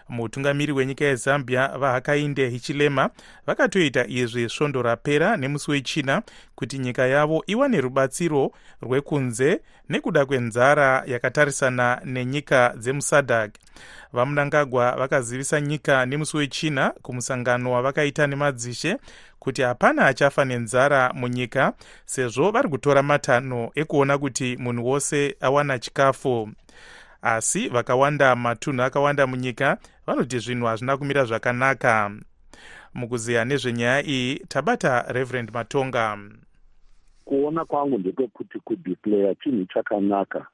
Mutungamiri 0.09 0.71
wenyika 0.73 1.05
yezambia 1.05 1.67
vahakainde 1.67 2.49
hichilema 2.49 3.09
vakatoita 3.47 4.07
izvi 4.07 4.49
svondo 4.49 4.81
rapera 4.81 5.37
nemusi 5.37 5.71
wechina 5.71 6.21
kuti 6.55 6.79
nyika 6.79 7.07
yavo 7.07 7.43
iwane 7.47 7.81
rubatsiro 7.81 8.51
rwekunze 8.81 9.61
nekuda 9.89 10.25
kwenzara 10.25 11.03
yakatarisana 11.05 12.01
nenyika 12.05 12.73
dzemusadak 12.77 13.51
vamunangagwa 14.13 14.91
vakazivisa 14.91 15.61
nyika 15.61 16.05
nemusi 16.05 16.37
wechina 16.37 16.89
kumusangano 16.89 17.71
wavakaita 17.71 18.27
nemadzishe 18.27 18.97
kuti 19.39 19.61
hapana 19.61 20.05
achafa 20.05 20.45
nenzara 20.45 21.13
munyika 21.13 21.73
sezvo 22.05 22.51
vari 22.51 22.69
kutora 22.69 23.03
matanho 23.03 23.71
ekuona 23.75 24.17
kuti 24.17 24.57
munhu 24.57 24.85
wose 24.85 25.35
awana 25.41 25.79
chikafu. 25.79 26.49
Asi 27.21 27.69
vakawanda 27.69 28.35
matunhu 28.35 28.83
akawanda 28.83 29.27
munyika 29.27 29.77
vanoti 30.07 30.39
zvinhu 30.39 30.65
hazvina 30.65 30.97
kumira 30.97 31.25
zvakanaka. 31.25 32.11
Mukuziya 32.93 33.45
nezvenyaya 33.45 34.03
iyi 34.05 34.35
tabata 34.47 35.05
reverend 35.07 35.51
matonga. 35.53 36.17
Kuona 37.25 37.65
kwangu 37.65 37.97
ndepekuti 37.97 38.59
kudeclare 38.59 39.35
chinhu 39.35 39.65
chakanaka 39.65 40.47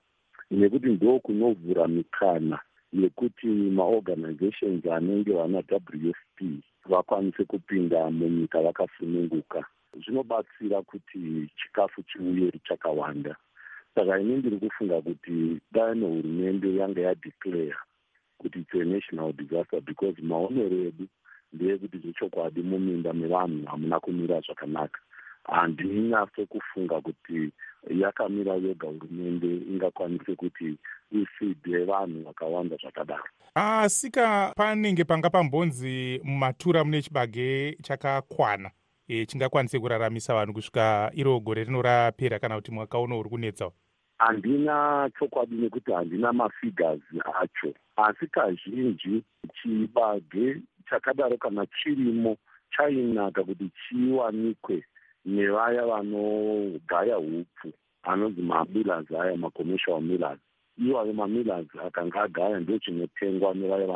nekuti 0.52 0.88
ndo 0.88 1.20
kunovhura 1.20 1.88
mikana 1.88 2.60
yekuti 2.94 3.48
maorganizations 3.48 4.86
anenge 4.86 5.34
vana 5.34 5.64
w 5.70 6.10
f 6.10 6.22
p 6.36 6.46
vakwanise 6.86 7.44
kupinda 7.46 8.12
munyika 8.12 8.62
vakasununguka. 8.62 9.66
Zvinobatsira 10.02 10.82
kuti 10.82 11.50
chikafu 11.58 12.04
chiuye 12.04 12.52
chakawanda 12.68 13.36
saka 13.96 14.20
ini 14.20 14.38
ndiri 14.38 14.58
kufunga 14.58 15.02
kuti 15.02 15.62
dai 15.72 15.96
nehurumende 15.96 16.76
yanga 16.76 17.02
yadeclare 17.02 17.76
kuti 18.38 18.60
its 18.60 18.74
a 18.74 18.84
national 18.86 19.34
disaster 19.34 19.82
because 19.82 20.18
maonero 20.22 20.78
edu 20.90 21.06
ndeyekuti 21.54 21.98
zvechokwadi 21.98 22.62
muminda 22.62 23.14
mevanhu 23.14 23.66
hamuna 23.66 24.00
kumira 24.00 24.42
zvakanaka 24.42 25.00
handinyatso 25.44 26.46
kufunga 26.46 27.02
kuti 27.02 27.52
yakamira 27.90 28.54
yoga 28.54 28.88
hurumende 28.88 29.48
ingakwanise 29.48 30.36
kuti 30.36 30.78
ifidhe 31.12 31.86
vanhu 31.86 32.24
vakawanda 32.24 32.76
zvakadaro. 32.82 33.24
Asika 33.56 34.54
panenge 34.56 35.04
panga 35.04 35.30
pambonzi 35.30 36.22
mumatura 36.24 36.84
mune 36.84 37.02
chibage 37.02 37.78
chakakwana. 37.82 38.72
E, 39.08 39.26
chingakwanise 39.26 39.80
kuraramisa 39.80 40.34
vanhu 40.34 40.54
kusvika 40.54 41.12
iro 41.14 41.40
gore 41.40 41.64
rino 41.64 41.82
rapera 41.82 42.40
kana 42.40 42.56
kuti 42.56 42.72
mwaka 42.72 43.00
uno 43.00 43.20
uri 43.20 43.30
kunetsawo? 43.30 43.74
Handina 44.18 45.10
chokwadi 45.20 45.56
nekuti 45.56 45.92
handina 45.92 46.34
mafigures 46.34 47.02
acho. 47.42 47.74
Asi 47.96 48.28
kazhinji 48.28 49.24
chibage 49.62 50.62
chakadaro 50.90 51.38
kana 51.38 51.66
chirimo 51.66 52.38
chainaka 52.78 53.44
kuti 53.44 53.72
chiwanikwe 53.90 54.84
nevaya 55.26 55.86
vanogaya 55.86 57.18
upfu 57.18 57.74
anonzi 58.04 58.42
mamillers 58.42 59.12
aya 59.12 59.38
macommercial 59.38 60.02
millers 60.02 60.40
iwayo 60.78 61.14
mamillers 61.14 61.68
akanga 61.86 62.22
agaya 62.22 62.60
ndo 62.60 62.80
chinotengwa 62.80 63.54
nevaya 63.54 63.88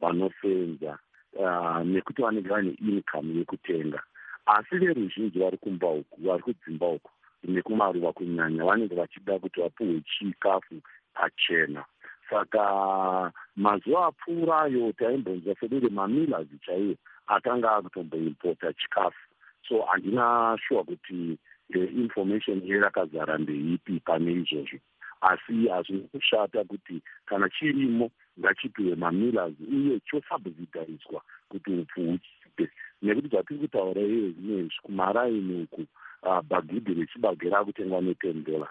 vanofenza 0.00 0.98
uh, 1.32 1.80
nekuti 1.84 2.22
vanenge 2.22 2.48
vane 2.48 2.70
income 2.80 3.34
yekutenga. 3.38 4.02
Asi 4.46 4.78
veruzhinji 4.78 5.38
vari 5.38 5.58
kumba 5.58 5.88
uku 5.90 6.20
vari 6.20 6.42
kudzimba 6.42 6.88
uku 6.88 7.10
nekumaruva 7.44 8.12
kunyanya 8.12 8.64
vanenge 8.64 8.94
vachida 8.94 9.38
kuti 9.38 9.60
vapuhwe 9.60 10.02
chikafu 10.06 10.74
pachena. 11.14 11.84
Saka 12.30 13.32
mazuva 13.56 14.06
apfuurayo 14.06 14.92
taimbonzwa 14.92 15.54
sedenge 15.60 15.88
mamillers 15.88 16.48
chaiwo 16.66 16.94
akanga 17.26 17.72
akutomboimpota 17.72 18.72
chikafu 18.72 19.31
so 19.68 19.82
handina 19.82 20.58
shuwa 20.68 20.84
kuti 20.84 21.38
information 21.78 22.62
yerakazara 22.64 23.38
ndeipi 23.38 24.00
pane 24.04 24.32
izvozvo. 24.32 24.78
Asi 25.20 25.68
hazvina 25.68 26.08
kushata 26.12 26.64
kuti 26.64 27.02
kana 27.26 27.48
chirimo 27.48 28.10
ngachipiwe 28.40 28.94
mamillers 28.96 29.54
uye 29.72 30.00
chosubsidaiswa 30.00 31.22
kuti 31.48 31.70
upfu 31.70 32.00
huchipe 32.00 32.68
nekuti 33.02 33.28
zvatiri 33.28 33.60
kutaura 33.60 34.00
iye 34.02 34.30
zvinezvi 34.30 34.74
kumaraini 34.82 35.62
uku 35.62 35.86
uh, 36.22 36.40
bhagidhi 36.40 36.94
rechibage 36.94 37.48
raakutengwa 37.50 38.00
neten 38.00 38.44
dollars. 38.44 38.70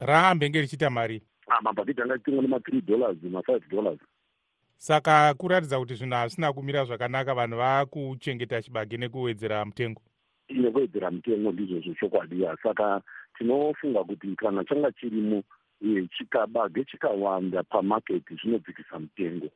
Raambenge 0.00 0.60
richiita 0.60 0.90
mari? 0.90 1.22
Ah, 1.48 1.60
mabhagidhi 1.62 2.02
anga 2.02 2.14
achitengwa 2.14 2.44
nema3 2.44 2.80
dollars 2.80 3.16
ma5 3.18 3.60
dollars. 3.70 4.00
Saka 4.76 5.34
kuratidza 5.34 5.78
kuti 5.78 5.94
zvinhu 5.94 6.14
hazvisina 6.14 6.52
kumira 6.52 6.84
zvakanaka 6.84 7.34
vanhu 7.34 7.56
vaakuchengeta 7.56 8.62
chibage 8.62 8.96
nekuwedzera 8.96 9.64
mutengo 9.64 10.02
nekuwedzera 10.58 11.10
mutengo 11.10 11.52
ndizvozvo 11.52 11.94
chokwadi 11.94 12.46
saka 12.62 13.02
tinofunga 13.38 14.04
kuti 14.04 14.36
kana 14.36 14.64
changa 14.64 14.92
chirimo 14.92 15.42
chikabage 16.16 16.84
chikawanda 16.84 17.62
pamaketi 17.62 18.34
zvinodzikisa 18.34 18.98
mutengo. 18.98 19.48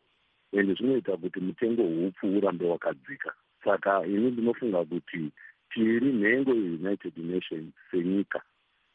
Ende 0.52 0.74
zvinoita 0.74 1.16
kuti 1.16 1.40
mutengo 1.40 1.82
hupfu 1.82 2.26
urambe 2.26 2.64
wakadzika. 2.64 3.32
Saka 3.64 4.06
ini 4.06 4.30
ndinofunga 4.30 4.84
kuti 4.84 5.30
tiri 5.70 6.12
nhengo 6.12 6.54
yeunited 6.54 7.16
nations 7.16 7.74
senyika. 7.90 8.42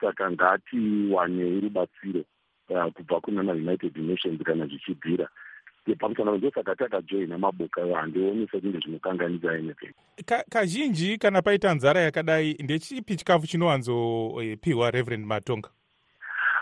Saka 0.01 0.31
ngatiwanei 0.31 1.59
rubatsiro 1.59 2.23
uh, 2.69 2.91
kubva 2.93 3.19
kuna 3.21 3.43
maunited 3.43 3.97
nations 3.97 4.43
kana 4.43 4.67
zvichibvira 4.67 5.29
pamusana 5.99 6.37
ndosaka 6.37 6.75
takajoina 6.75 7.37
maboka 7.37 7.81
handioni 7.95 8.47
sekunge 8.51 8.79
zvinokanganisa 8.79 9.51
anything 9.51 9.93
kazhinji 10.49 11.17
kana 11.17 11.41
paita 11.41 11.73
nzara 11.73 12.01
yakadai 12.01 12.53
ndechipi 12.53 13.15
chikafu 13.15 13.47
chinowanzopiwa 13.47 14.91
reverend 14.91 15.25
matonga? 15.25 15.69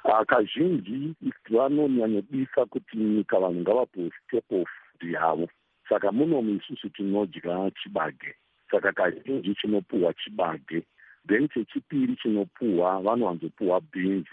Uh, 0.03 0.25
kazhinji 0.27 1.13
vanonyanyodisa 1.49 2.65
kuti 2.65 2.97
nyika 2.97 3.39
vanhu 3.39 3.61
ngavapuwe 3.61 4.11
step 4.27 4.51
of 4.51 4.67
food 4.67 5.11
yavo 5.11 5.49
saka 5.89 6.11
munomu 6.11 6.55
isusu 6.55 6.89
tinodya 6.89 7.71
chibage 7.83 8.35
saka 8.71 8.91
kazhinji 8.91 9.55
chinopuhwa 9.55 10.13
chibage 10.13 10.83
then 11.27 11.49
chechipiri 11.49 12.15
chinopuhwa 12.15 13.01
vanowanzopuhwa 13.01 13.81
beans 13.81 14.27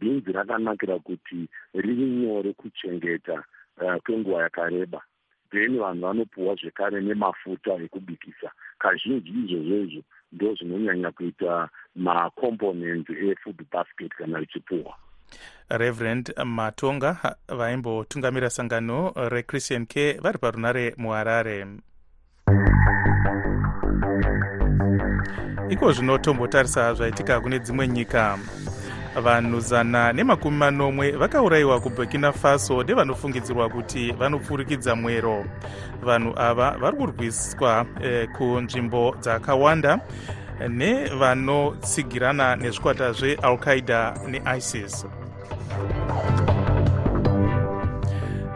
beans 0.00 0.24
rakanakira 0.26 0.98
kuti 0.98 1.48
riri 1.74 2.06
nyore 2.06 2.52
kuchengeta 2.52 3.44
uh, 3.80 3.96
kwenguva 4.04 4.42
yakareba. 4.42 5.02
Then 5.50 5.78
vanhu 5.78 6.00
vanopuhwa 6.00 6.54
zvekare 6.54 7.00
nemafuta 7.00 7.74
ekubikisa. 7.74 8.50
Kazhinji 8.78 9.30
izvozvo 9.30 9.76
izvo 9.84 10.02
ndo 10.32 10.54
zvinonyanya 10.54 11.10
kuita 11.10 11.68
macomponents 11.94 13.10
efood 13.10 13.58
basket 13.72 14.12
kana 14.18 14.38
richipuhwa 14.38 14.94
reverend 15.68 16.32
matonga 16.44 17.36
vaimbotungamira 17.48 18.50
sangano 18.50 19.12
rechristian 19.28 19.86
care 19.86 20.18
vari 20.22 20.38
parunare 20.38 20.94
muharare 20.96 21.66
iko 25.70 25.92
zvino 25.92 26.18
tombotarisa 26.18 26.94
zvaitika 26.94 27.40
kune 27.40 27.58
dzimwe 27.58 27.88
nyika 27.88 28.38
vanhu 29.20 29.60
zana 29.60 30.12
nemakumi 30.12 30.56
manomwe 30.56 31.10
vakaurayiwa 31.10 31.80
kuburkina 31.80 32.32
faso 32.32 32.82
nevanofungidzirwa 32.82 33.68
kuti 33.68 34.12
vanopfurikidza 34.12 34.94
mwero. 34.96 35.44
Vanhu 36.02 36.32
ava 36.36 36.70
vari 36.70 36.96
kurwiswa 36.96 37.86
eh, 38.02 38.28
kunzvimbo 38.36 39.16
dzakawanda 39.20 40.00
nevanotsigirana 40.68 42.56
nezvikwata 42.56 43.12
zveal-qaida 43.12 44.14
neisis. 44.28 45.06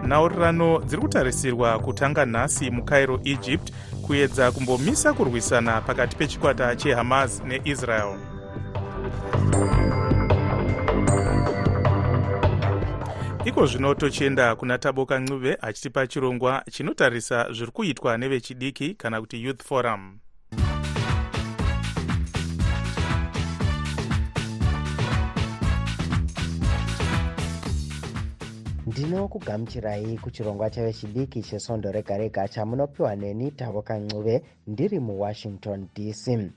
Nhaurirano 0.07 0.81
dziri 0.87 1.03
kutarisirwa 1.03 1.79
kutanga 1.79 2.25
nhasi 2.27 2.71
mucairo 2.71 3.21
egypt 3.25 3.73
kuedza 4.07 4.53
kumbomisa 4.53 5.13
kurwisana 5.13 5.81
pakati 5.81 6.17
pechikwata 6.17 6.77
chehamas 6.77 7.43
neisrael 7.45 8.17
iko 13.49 13.67
zvino 13.67 13.95
tochienda 13.95 14.57
kuna 14.57 14.79
taboka 14.79 15.19
ncube 15.19 15.57
achitipa 15.61 16.07
chirongwa 16.07 16.63
chinotarisa 16.71 17.53
zviri 17.53 17.73
kuitwa 17.73 18.19
nevechidiki 18.19 18.95
kana 18.95 19.21
kuti 19.21 19.45
youth 19.45 19.63
forum. 19.63 20.19
Ndinokugamuchirai 28.87 30.19
kuchirongwa 30.19 30.71
chevechidiki 30.71 31.43
chesondo 31.43 31.93
rega 31.93 32.17
rega 32.17 32.49
chamunopiwa 32.49 33.17
neni 33.17 33.51
tavoka 33.51 33.99
ncube 33.99 34.43
ndiri 34.67 35.01
muwashington 35.01 35.87
dc 35.95 36.51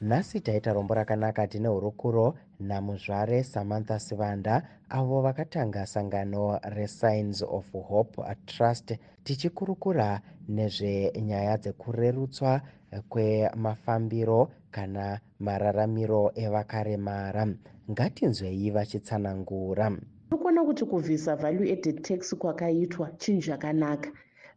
nhasi 0.00 0.40
taita 0.40 0.72
rombo 0.72 0.94
rakanaka 0.94 1.46
tine 1.46 1.68
hurukuro 1.68 2.34
namuzvare 2.60 3.44
samantha 3.44 3.98
sivanda 3.98 4.62
avo 4.88 5.22
vakatanga 5.22 5.86
sangano 5.86 6.58
resigns 6.62 7.42
of 7.42 7.72
hope 7.72 8.22
trust 8.46 8.94
tichikurukura 9.24 10.20
nezvenyaya 10.48 11.56
dzekurerutswa 11.56 12.60
kwemafambiro 13.08 14.50
kana 14.70 15.20
mararamiro 15.40 16.32
evakaremara. 16.34 17.46
Ngatinzwei 17.90 18.70
vachitsanangura. 18.70 19.86
Tinokuona 20.30 20.64
kuti 20.64 20.84
kubvisa 20.84 21.36
value 21.36 21.72
added 21.72 22.02
tax 22.02 22.34
kwakaitwa 22.34 23.10
chinhu 23.18 23.42
chakanaka 23.42 24.10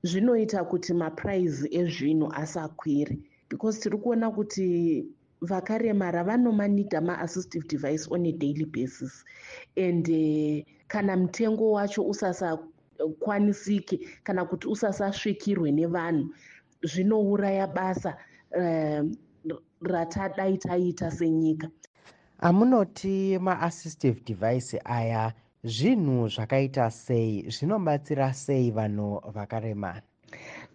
zvinoita 0.04 0.64
kuti 0.64 0.94
mapuraizi 0.94 1.68
ezvinhu 1.80 2.28
asakwire 2.34 3.18
because 3.50 3.80
tiri 3.82 3.98
kuona 3.98 4.32
kuti 4.32 5.06
vakaremara 5.42 6.24
vanomanidha 6.24 7.02
maassistive 7.02 7.68
device 7.68 8.08
on 8.12 8.26
a 8.26 8.32
daily 8.32 8.66
basis. 8.66 9.24
And 9.76 10.10
uh, 10.10 10.64
kana 10.88 11.18
mutengo 11.18 11.72
wacho 11.72 12.04
usasakwanisiki 12.04 14.08
kana 14.24 14.46
kuti 14.46 14.68
usasasvikirwe 14.68 15.72
nevanhu 15.72 16.36
zvinouraya 16.84 17.68
basa 17.68 18.18
uh, 18.58 19.06
ratadai 19.82 20.58
taita 20.58 21.12
senyika. 21.12 21.70
Amunoti 22.40 23.40
maassistive 23.40 24.22
device 24.26 24.82
aya 24.86 25.34
zvinhu 25.64 26.28
zvakaita 26.28 26.92
sei? 26.92 27.50
Zvinobatsira 27.50 28.34
sei 28.34 28.72
vanhu 28.72 29.22
vakaremara 29.34 30.02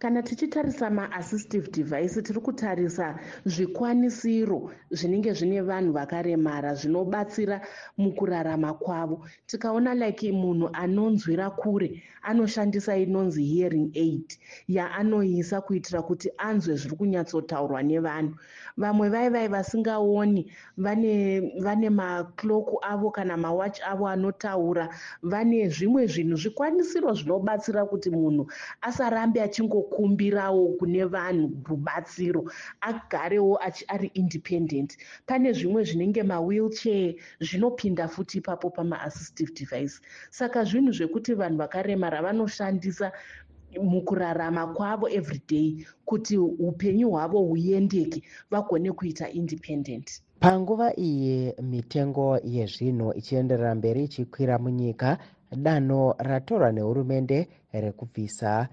kana 0.03 0.23
tichitarisa 0.23 0.89
maassistive 0.89 1.71
device 1.71 2.21
tiri 2.21 2.39
kutarisa 2.39 3.19
zvikwanisiro 3.45 4.71
zvinenge 4.91 5.33
zvine 5.33 5.61
vanhu 5.61 5.93
vakaremara 5.93 6.75
zvinobatsira 6.75 7.61
mukurarama 7.97 8.73
kwavo. 8.73 9.25
Tikaona 9.47 9.95
like 9.95 10.31
munhu 10.31 10.69
anonzwira 10.73 11.49
kure 11.55 12.03
anoshandisa 12.21 12.97
inonzi 12.97 13.45
hearing 13.45 13.91
aid 13.95 14.27
yaanoisa 14.67 15.61
kuitira 15.61 16.01
kuti 16.01 16.29
anzwe 16.37 16.75
zviri 16.75 16.95
kunyatsotaurwa 16.95 17.83
nevanhu. 17.83 18.35
Vamwe 18.77 19.09
vai 19.09 19.29
vai 19.29 19.47
vasingaoni 19.47 20.51
vane 20.77 21.53
vane 21.63 21.89
macloku 21.89 22.79
avo 22.81 23.11
kana 23.11 23.37
mawatch 23.37 23.79
avo 23.87 24.07
anotaura 24.07 24.89
vane 25.23 25.69
zvimwe 25.69 26.07
zvinhu 26.07 26.35
zvikwanisiro 26.35 27.13
zvinobatsira 27.13 27.85
kuti 27.85 28.09
munhu 28.09 28.51
asarambe 28.81 29.39
achingo 29.41 29.92
anokumbirawo 29.93 30.77
kune 30.77 31.05
vanhu 31.05 31.51
rubatsiro 31.65 32.45
agarewo 32.81 33.59
ari 33.87 34.11
independent. 34.13 34.97
Pane 35.25 35.53
zvimwe 35.53 35.83
zvinenge 35.83 36.23
mawheelchair 36.23 37.15
zvinopinda 37.39 38.07
futi 38.07 38.37
ipapo 38.37 38.69
pamaassistive 38.69 39.53
device. 39.53 40.01
Saka 40.31 40.63
zvinhu 40.63 40.91
zvekuti 40.91 41.33
vanhu 41.33 41.57
vakaremara 41.57 42.21
vanoshandisa 42.21 43.11
mukurarama 43.81 44.67
kwavo 44.73 45.09
everyday 45.09 45.85
kuti 46.05 46.37
upenyu 46.37 47.09
hwavo 47.09 47.39
huendeke 47.41 48.23
vagone 48.51 48.91
kuita 48.91 49.29
independent. 49.29 50.21
Panguva 50.39 50.93
iyi 50.95 51.53
mitengo 51.61 52.39
yezvinhu 52.43 53.13
ichienderera 53.13 53.75
mberi 53.75 54.03
ichikwira 54.03 54.59
munyika 54.59 55.17
danho 55.51 56.15
ratorwa 56.19 56.71
nehurumende 56.71 57.47
rekubvisa 57.73 58.69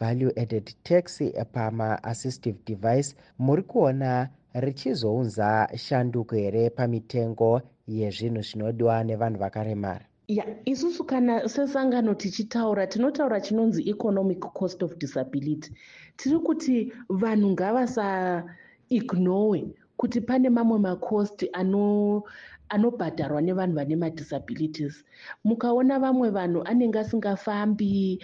value 0.00 0.30
added 0.36 0.74
tax 0.82 1.22
pamaassistive 1.52 2.56
device 2.66 3.14
muri 3.38 3.62
kuona 3.62 4.28
richizounza 4.54 5.68
shanduko 5.76 6.36
here 6.36 6.70
pamitengo 6.70 7.60
yezvinhu 7.88 8.42
zvinodiwa 8.42 9.04
nevanhu 9.04 9.38
vakaremara? 9.38 10.04
Ya 10.28 10.44
isusu 10.64 11.04
kana 11.04 11.48
sesangano 11.48 12.14
tichitaura 12.14 12.86
tinotaura 12.86 13.40
chinonzi 13.40 13.90
economic 13.90 14.40
cost 14.40 14.82
of 14.82 14.96
disability. 14.98 15.72
Tiri 16.16 16.38
kuti 16.38 16.92
vanhu 17.08 17.50
ngavasaignore 17.50 19.64
kuti 19.96 20.20
pane 20.20 20.50
mamwe 20.50 20.78
macost 20.78 21.44
ano 21.52 22.22
anobhadharwa 22.68 23.42
nevanhu 23.42 23.74
vane 23.74 23.96
madisabilities. 23.96 25.04
Mukaona 25.44 25.98
vamwe 25.98 26.30
vanhu 26.30 26.62
anenge 26.64 26.98
asingafambi 26.98 28.22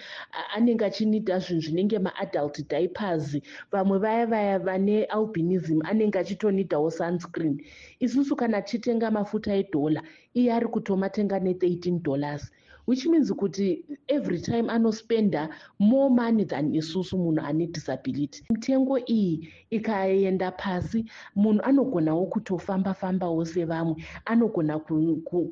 anenge 0.55 0.85
achinida 0.85 1.39
zvinhu 1.39 1.61
zvinenge 1.61 1.99
maadult 1.99 2.69
diapers 2.69 3.37
vamwe 3.71 3.99
vaya 3.99 4.25
vaya 4.25 4.59
vane 4.59 5.03
albinism 5.05 5.81
anenge 5.83 6.19
achitonidawo 6.19 6.91
sunscreen. 6.91 7.61
Isusu 7.99 8.35
kana 8.35 8.61
tichitenga 8.61 9.11
mafuta 9.11 9.53
edhola 9.55 10.03
iye 10.33 10.53
ari 10.53 10.67
kutomatenga 10.67 11.39
ne13 11.39 12.01
dollars 12.01 12.51
which 12.85 13.05
means 13.05 13.31
kuti 13.31 13.83
every 14.07 14.39
time 14.39 14.69
anospenda 14.69 15.49
more 15.79 16.09
money 16.09 16.43
than 16.45 16.73
isusu 16.75 17.17
munhu 17.17 17.41
ane 17.45 17.67
disability. 17.67 18.43
Mitengo 18.49 18.99
iyi 18.99 19.49
ikaenda 19.69 20.51
pasi 20.51 21.05
munhu 21.35 21.61
anogonawo 21.63 22.25
kutofamba 22.25 22.93
fambawo 22.93 23.45
sevamwe 23.45 23.95
anogona 24.25 24.79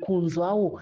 kunzwawo 0.02 0.82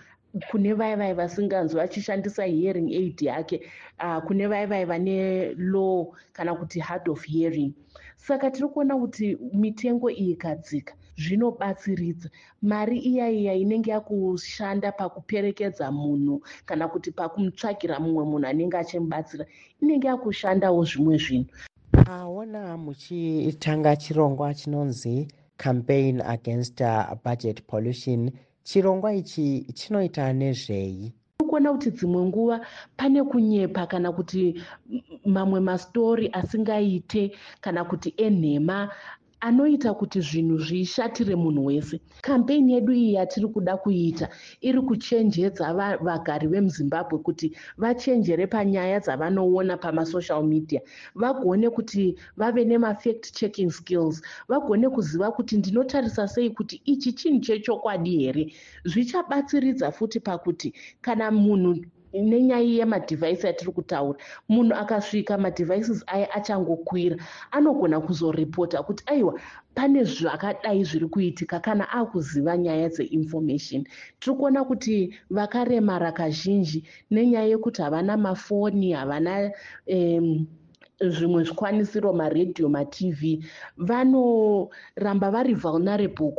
kune 0.52 0.74
vaya 0.74 0.98
vai 0.98 1.14
vasinganzwi 1.14 1.82
achishandisa 1.82 2.46
hearing 2.46 2.94
aid 2.94 3.22
yake 3.22 3.62
uh, 4.00 4.20
kune 4.28 4.48
vaya 4.48 4.68
vai 4.68 4.86
vane 4.86 5.54
law 5.58 6.14
kana 6.34 6.56
kuti 6.56 6.80
hard 6.80 7.10
of 7.10 7.24
hearing. 7.24 7.74
Saka 8.18 8.52
tiri 8.52 8.68
kuona 8.68 8.96
kuti 8.98 9.38
mitengo 9.54 10.10
iyi 10.12 10.32
ikadzika 10.32 10.94
zvinobatsiridza. 11.18 12.30
Mari 12.62 12.98
iya 13.00 13.30
iya 13.30 13.54
inenge 13.54 13.92
yakushanda 13.92 14.92
pakuperekedza 14.92 15.92
munhu 15.92 16.42
kana 16.66 16.88
kuti 16.88 17.12
pakumutsvagira 17.12 18.00
mumwe 18.00 18.24
munhu 18.26 18.48
anenge 18.48 18.78
achimubatsira 18.78 19.46
inenge 19.82 20.08
yakushandawo 20.08 20.86
zvimwe 20.86 21.18
zvinhu. 21.18 21.50
Aona 22.08 22.78
muchitanga 22.78 23.96
chirongwa 23.96 24.54
chinonzi 24.54 25.28
campaign 25.58 26.22
against 26.22 26.82
uh, 26.82 27.16
budget 27.24 27.68
pollution. 27.68 28.32
Chirongwa 28.64 29.14
ichi 29.14 29.66
chinoita 29.74 30.34
nezvei? 30.34 31.14
Kuona 31.50 31.72
kuti 31.74 31.92
dzimwe 31.92 32.26
nguva 32.26 32.66
pane 32.98 33.24
kunyepa 33.24 33.88
kana 33.88 34.12
kuti 34.12 34.62
mamwe 35.26 35.60
mastori 35.60 36.30
asingaite 36.34 37.32
kana 37.62 37.84
kuti 37.86 38.14
enhema 38.18 38.90
anoita 39.40 39.94
kuti 39.94 40.22
zvinhu 40.22 40.58
zvishatire 40.58 41.36
munhu 41.36 41.66
wese. 41.66 42.00
Kampeini 42.22 42.74
yedu 42.74 42.94
iyi 42.94 43.14
yatiri 43.14 43.48
kuda 43.48 43.78
kuita 43.78 44.30
iri 44.62 44.82
kuchenjedza 44.82 45.74
vagari 46.02 46.48
vemuzimbabwe 46.48 47.20
kuti 47.20 47.56
vachenjere 47.78 48.48
panyaya 48.48 49.00
dzavanoona 49.00 49.78
pamasocial 49.78 50.44
media 50.44 50.82
vagone 51.16 51.70
kuti 51.70 52.16
vave 52.38 52.66
nemafact 52.66 53.32
checking 53.34 53.70
skills 53.72 54.22
vagone 54.50 54.90
kuziva 54.90 55.32
kuti 55.32 55.58
ndinotarisa 55.58 56.28
sei 56.28 56.50
kuti 56.50 56.82
ichi 56.86 57.14
chinhu 57.14 57.40
chechokwadi 57.40 58.18
here. 58.18 58.54
Zvichabatsiridza 58.86 59.92
futi 59.92 60.20
pakuti 60.20 60.74
kana 61.02 61.32
munhu 61.32 61.86
nenyaya 62.14 62.62
yemadhivhaisi 62.62 63.48
atiri 63.48 63.72
kutaura. 63.72 64.20
Munhu 64.50 64.74
akasvika 64.76 65.38
madhivhaises 65.38 66.04
aya 66.08 66.32
achangokwira 66.34 67.18
anogona 67.52 68.02
kuzoripota 68.02 68.84
kuti 68.84 69.04
aiwa 69.06 69.40
pane 69.76 70.04
zvakadai 70.04 70.84
zviri 70.84 71.08
kuitika 71.08 71.60
kana 71.60 71.90
akuziva 71.90 72.58
nyaya 72.58 72.90
dzeinformation. 72.90 73.86
Tiri 74.20 74.36
kuona 74.36 74.64
kuti 74.64 75.14
vakaremara 75.30 76.12
kazhinji 76.12 76.84
nenyaya 77.12 77.48
yekuti 77.48 77.82
havana 77.82 78.18
mafoni 78.18 78.92
havana 78.92 79.52
um, 79.88 80.48
zvimwe 81.00 81.44
zvikwanisiro 81.44 82.14
maredhiyo 82.14 82.70
matv 82.70 83.22
vanoramba 83.78 85.32
vari 85.32 85.54
vulnerable 85.54 86.32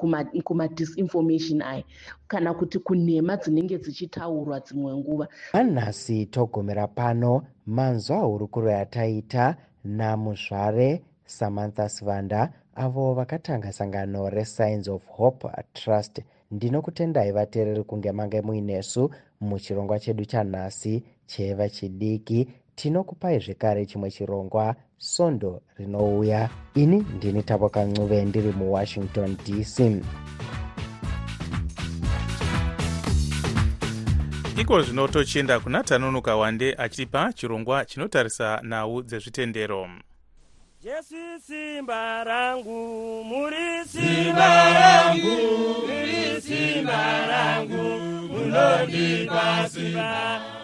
kumadisinformation 0.45 1.63
aya 1.63 1.85
kana 2.29 2.55
kuti 2.55 2.79
kunhema 2.79 3.37
dzinenge 3.37 3.79
dzichitaurwa 3.79 4.61
dzimwe 4.61 4.95
nguva. 4.97 5.29
Vanhasi 5.53 6.27
togumira 6.27 6.87
pano 6.87 7.43
manzwa 7.67 8.19
hurukuro 8.19 8.71
yataita 8.71 9.57
namuzvare 9.85 11.03
samantha 11.25 11.89
svanda 11.89 12.53
avo 12.75 13.15
vakatanga 13.15 13.73
sangano 13.73 14.31
resigns 14.31 14.89
of 14.89 15.03
hope 15.09 15.49
trust. 15.73 16.21
Ndinokutendai 16.51 17.33
vateereri 17.33 17.85
kunge 17.85 18.13
mange 18.13 18.41
muinesu 18.41 19.11
muchirongwa 19.41 20.01
chedu 20.01 20.25
chanhasi 20.25 21.03
cheva 21.27 21.69
chidiki 21.69 22.49
tinokupai 22.79 23.39
zvekare 23.39 23.87
chimwe 23.87 24.11
chirongwa 24.11 24.75
svondo 24.99 25.61
rinouya. 25.79 26.49
Ini 26.75 26.97
ndini 27.17 27.43
tavoka 27.43 27.85
ncuve 27.85 28.25
ndiri 28.25 28.53
muwashington 28.53 29.37
dc 29.37 30.03
iko 34.61 34.83
zvino 34.83 35.09
tochienda 35.09 35.61
kuna 35.61 35.85
tanonoka 35.85 36.37
wande 36.37 36.75
achipa 36.79 37.33
chirongwa 37.33 37.85
chinotarisa 37.85 38.61
nhau 38.63 39.03
dzezvitendero. 39.03 39.89
Jesu 40.83 41.41
simba 41.47 42.25
rangu 42.25 43.25
muri 43.25 43.85
simba 43.87 44.73
rangu 44.81 45.37
muri 45.89 46.41
simba 46.41 47.27
rangu 47.27 47.83
munondipa 48.33 49.69
simba 49.69 50.58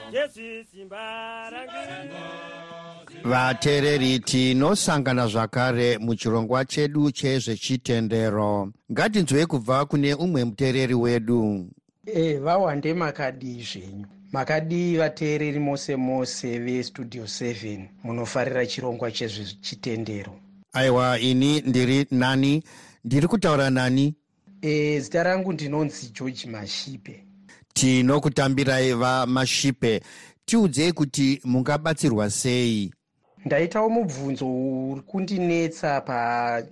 vateereri 3.25 4.19
tinosangana 4.19 5.27
zvakare 5.27 5.99
muchirongwa 5.99 6.65
chedu 6.65 7.11
chezvechitendero. 7.11 8.73
Ngatinzwei 8.93 9.47
kubva 9.47 9.87
kune 9.87 10.15
umwe 10.15 10.45
muteereri 10.45 10.95
wedu. 10.95 11.67
E 12.07 12.35
vawande 12.35 12.95
makadii 12.95 13.63
zvenyu. 13.63 14.07
Makadii 14.33 14.97
vateereri 14.97 15.59
mose 15.59 15.97
mose 15.97 16.59
vestudio 16.59 17.25
7 17.25 17.89
munofarira 18.05 18.67
chirongwa 18.67 19.11
chezvechitendero. 19.11 20.33
Aiwa 20.73 21.19
ini 21.19 21.61
ndiri 21.61 22.07
nani? 22.11 22.63
Ndiri 23.05 23.29
kutaura 23.29 23.71
nani? 23.71 24.15
E 24.63 25.01
zita 25.01 25.23
rangu 25.23 25.53
ndinonzi 25.53 26.11
george 26.13 26.47
mashipe 26.51 27.25
tinokutambirai 27.75 28.93
vamashipe 28.93 30.03
tiudzei 30.47 30.93
kuti 30.93 31.41
mungabatsirwa 31.45 32.31
sei? 32.31 32.93
Ndaitawo 33.45 33.89
mubvunzo 33.91 34.47
uri 34.47 35.01
kundinetsa 35.01 36.01
pa 36.01 36.63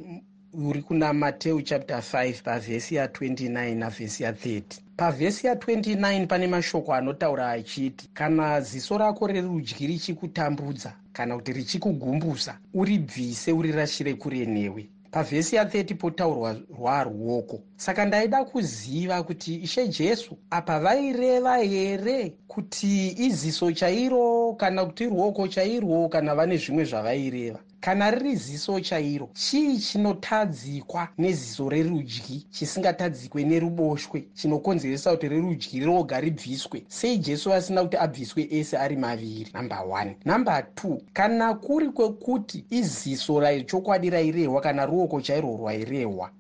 uri 0.53 0.83
kuna 0.83 1.13
mateu 1.13 1.63
chapter 1.63 1.99
5 1.99 2.43
pavhesi 2.43 2.95
ya29 2.95 3.75
navhesi 3.75 4.23
ya30 4.25 4.63
pavhesi 4.97 5.47
ya29 5.47 6.27
pane 6.27 6.47
mashoko 6.47 6.95
anotaura 6.95 7.51
achiti 7.51 8.09
kana 8.15 8.61
ziso 8.61 8.99
rako 8.99 9.27
rerudyi 9.27 9.87
richikutambudza 9.87 10.93
kana 11.13 11.37
kuti 11.37 11.53
richikugumbusa 11.53 12.59
uribvise 12.75 13.53
urirashire 13.53 14.15
kure 14.15 14.47
newe 14.47 14.89
pavhesi 15.13 15.57
ya30 15.57 15.95
potaurwa 15.95 16.57
rwaruoko 16.79 17.61
saka 17.77 18.05
ndaida 18.05 18.45
kuziva 18.45 19.23
kuti 19.23 19.55
ishe 19.55 19.89
jesu 19.89 20.37
apa 20.51 20.81
vaireva 20.81 21.57
here 21.57 22.33
kuti 22.49 23.09
iziso 23.27 23.73
chairo 23.73 24.55
kana 24.55 24.85
kuti 24.85 25.05
ruoko 25.07 25.49
chairwo 25.49 26.09
kana 26.09 26.35
vane 26.35 26.57
zvimwe 26.57 26.85
zvavaireva 26.85 27.61
kana 27.83 28.11
riri 28.11 28.37
ziso 28.37 28.81
chairo 28.81 29.29
chii 29.35 29.79
chinotadzikwa 29.79 31.09
neziso 31.19 31.69
rerudyi 31.69 32.47
chisingatadzikwe 32.51 33.45
neruboshwe 33.45 34.25
chinokonzeresa 34.35 35.11
kuti 35.11 35.29
rerudyi 35.29 35.81
roga 35.85 36.21
ribviswe? 36.21 36.85
Sei 36.89 37.19
jesu 37.19 37.53
asina 37.53 37.83
kuti 37.83 37.97
abviswe 37.97 38.49
ese 38.51 38.79
ari 38.79 38.97
maviri? 38.97 39.51
Namba 39.55 39.77
1 39.77 40.15
namba 40.25 40.61
2 40.61 40.99
kana 41.13 41.55
kuri 41.55 41.89
kwekuti 41.89 42.65
iziso 42.71 43.41
rachokwadi 43.41 44.11
rairehwa 44.11 44.61
kana 44.61 44.87
ruoko 44.87 45.21
chairwo 45.21 45.57
rwairehwa 45.57 46.31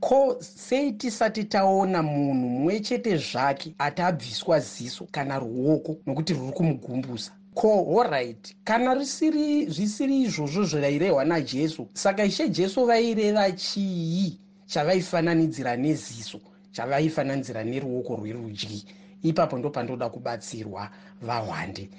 ko 0.00 0.36
sei 0.40 0.92
tisati 0.92 1.44
taona 1.44 2.02
munhu 2.02 2.34
mumwe 2.34 2.80
chete 2.80 3.16
zvake 3.16 3.74
atabviswa 3.78 4.60
ziso 4.60 5.06
kana 5.10 5.38
ruoko 5.38 5.96
nokuti 6.06 6.34
ruri 6.34 6.52
kumugumbusa 6.52 7.32
ko 7.56 8.00
allright 8.00 8.54
kana 8.64 8.94
risiri 8.94 9.66
zvisiri 9.66 10.22
izvozvo 10.22 10.64
zvirairehwa 10.64 11.24
najesu 11.24 11.88
saka 11.94 12.24
ishe 12.24 12.48
jesu 12.48 12.84
vaireva 12.86 13.52
chii 13.52 14.38
chavaifananidzira 14.66 15.76
neziso 15.76 16.40
chavaifananidzira 16.72 17.64
neruoko 17.64 18.16
rwerudyi 18.16 18.84
ipapo 19.22 19.58
ndo 19.58 19.70
pandoda 19.70 20.08
kubatsirwa 20.08 20.90
vahwande 21.22 21.90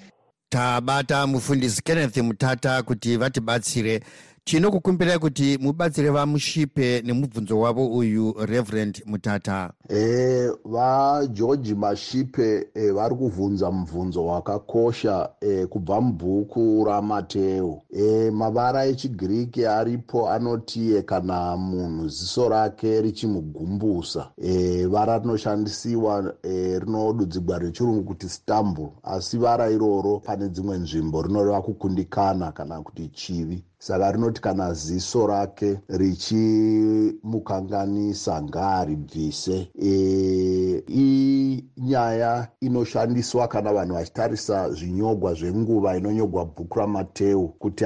tabata 0.50 1.28
mufundisi 1.28 1.82
kenneth 1.84 2.18
mutata 2.18 2.84
kuti 2.84 3.18
vatibatsire 3.18 4.02
tinokukumbirai 4.48 5.20
kuti 5.20 5.58
mubatsire 5.62 6.10
vamushipe 6.10 7.02
nemubvunzo 7.06 7.60
wavo 7.60 7.88
uyu 7.88 8.36
reverend 8.46 9.04
mutata? 9.06 9.74
E, 9.90 10.52
vageorgi 10.66 11.76
mashipe 11.76 12.68
e, 12.74 12.92
vari 12.92 13.16
kuvhunza 13.16 13.72
mubvunzo 13.72 14.26
wakakosha 14.26 15.30
e, 15.42 15.66
kubva 15.66 16.02
mubhuku 16.02 16.84
ramateo 16.88 17.82
e, 17.90 18.32
mavara 18.32 18.86
echigiriki 18.86 19.66
aripo 19.66 20.30
anoti 20.30 21.04
kana 21.06 21.58
munhu 21.58 22.08
ziso 22.10 22.50
rake 22.50 23.02
richimugumbusa. 23.02 24.32
E, 24.38 24.86
vara 24.86 25.20
rinoshandisiwa 25.20 26.34
e, 26.44 26.80
rinodudzigwa 26.80 27.60
rechirungu 27.60 28.04
kuti 28.04 28.30
stamble 28.30 28.90
asi 29.04 29.38
vara 29.38 29.70
iroro 29.70 30.20
pane 30.20 30.50
dzimwe 30.50 30.78
nzvimbo 30.78 31.22
rinoreva 31.22 31.62
kukundikana 31.62 32.52
kana 32.52 32.82
kuti 32.82 33.08
chivi 33.08 33.64
saka 33.88 34.12
rinoti 34.12 34.42
kana 34.42 34.74
ziso 34.74 35.28
rake 35.28 35.80
richimukanganisa 35.88 38.44
ngaaribvise 38.44 39.72
e, 39.82 40.84
inyaya 40.88 42.48
inoshandiswa 42.62 43.48
kana 43.48 43.74
vanhu 43.74 43.94
vachitarisa 43.94 44.72
zvinyogwa 44.72 45.34
zvenguva 45.34 45.98
inonyogwa 45.98 46.46
bhuku 46.46 46.80
ramateu 46.80 47.48
kuti 47.48 47.84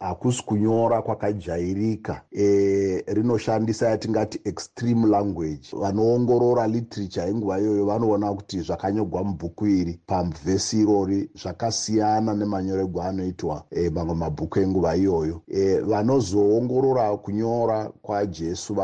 hakusi 0.00 0.44
kunyora 0.44 1.02
kwakajairika. 1.02 2.22
E, 2.32 3.04
rinoshandisa 3.06 3.90
yatingati 3.90 4.40
extreme 4.44 5.08
language. 5.08 5.68
Vanoongorora 5.72 6.66
literature 6.66 7.26
yenguva 7.26 7.60
iyoyo 7.60 7.86
vanoona 7.86 8.32
kuti 8.32 8.60
zvakanyogwa 8.60 9.24
mubhuku 9.24 9.66
iri 9.66 10.00
pamuvhesi 10.06 10.80
irori 10.80 11.30
zvakasiyana 11.42 12.34
nemanyorerwo 12.34 13.02
anoitwa 13.02 13.64
e, 13.70 13.90
mamwe 13.90 14.14
mabhuku 14.14 14.58
enguva 14.58 14.96
iyoyo 14.96 15.43
e, 15.48 15.80
vanozoongorora 15.80 17.16
kunyora 17.16 17.90
kwajesu 18.02 18.74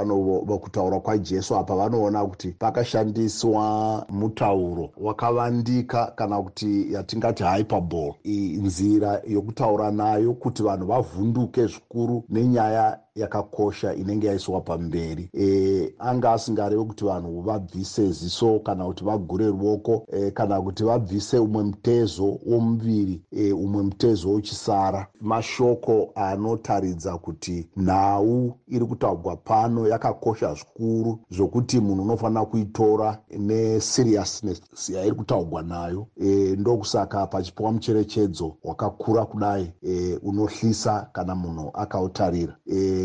kutaura 0.61 1.01
kwajesu 1.01 1.57
apa 1.57 1.77
vanoona 1.77 2.27
kuti 2.27 2.49
pakashandiswa 2.59 4.07
mutauro 4.09 4.91
wakavandika 4.97 6.07
kana 6.17 6.43
kuti 6.43 6.93
yatingati 6.93 7.43
hyperbol 7.45 8.15
nzira 8.63 9.21
yokutaura 9.29 9.91
nayo 9.91 10.33
kuti 10.35 10.63
vanhu 10.63 10.87
vavhunduke 10.87 11.67
zvikuru 11.67 12.25
nenyaya 12.29 12.99
yakakosha 13.15 13.95
inenge 13.95 14.27
yaiswa 14.27 14.61
pamberi. 14.61 15.31
E, 15.35 15.95
anga 15.99 16.33
asingarevi 16.33 16.85
kuti 16.85 17.05
vanhu 17.05 17.41
vabvise 17.43 18.11
ziso 18.13 18.59
kana 18.59 18.85
kuti 18.85 19.05
vagure 19.05 19.47
ruoko 19.47 20.07
e, 20.13 20.31
kana 20.31 20.61
kuti 20.63 20.85
vabvise 20.85 21.39
umwe 21.39 21.63
mutezo 21.65 22.39
womuviri 22.47 23.23
e, 23.33 23.53
umwe 23.53 23.83
mutezo 23.83 24.33
uchisara 24.35 25.07
mashoko 25.21 26.13
anotaridza 26.15 27.19
kuti 27.19 27.69
nhau 27.77 28.55
iri 28.69 28.85
kutaurwa 28.85 29.37
pano 29.37 29.89
yakakosha 29.89 30.55
zvikuru 30.55 31.19
zvokuti 31.31 31.81
munhu 31.81 32.03
unofanira 32.03 32.45
kuitora 32.45 33.19
neseriousness 33.39 34.91
yairi 34.91 35.13
kutaurwa 35.15 35.63
nayo. 35.63 36.07
E, 36.23 36.57
ndokusaka 36.59 37.27
pachipiwa 37.27 37.73
mucherechedzo 37.73 38.57
wakakura 38.65 39.27
kudai 39.27 39.73
e, 39.83 40.19
unohlisa 40.23 41.09
kana 41.13 41.35
munhu 41.35 41.71
akautarira. 41.75 42.57
E, 42.73 43.00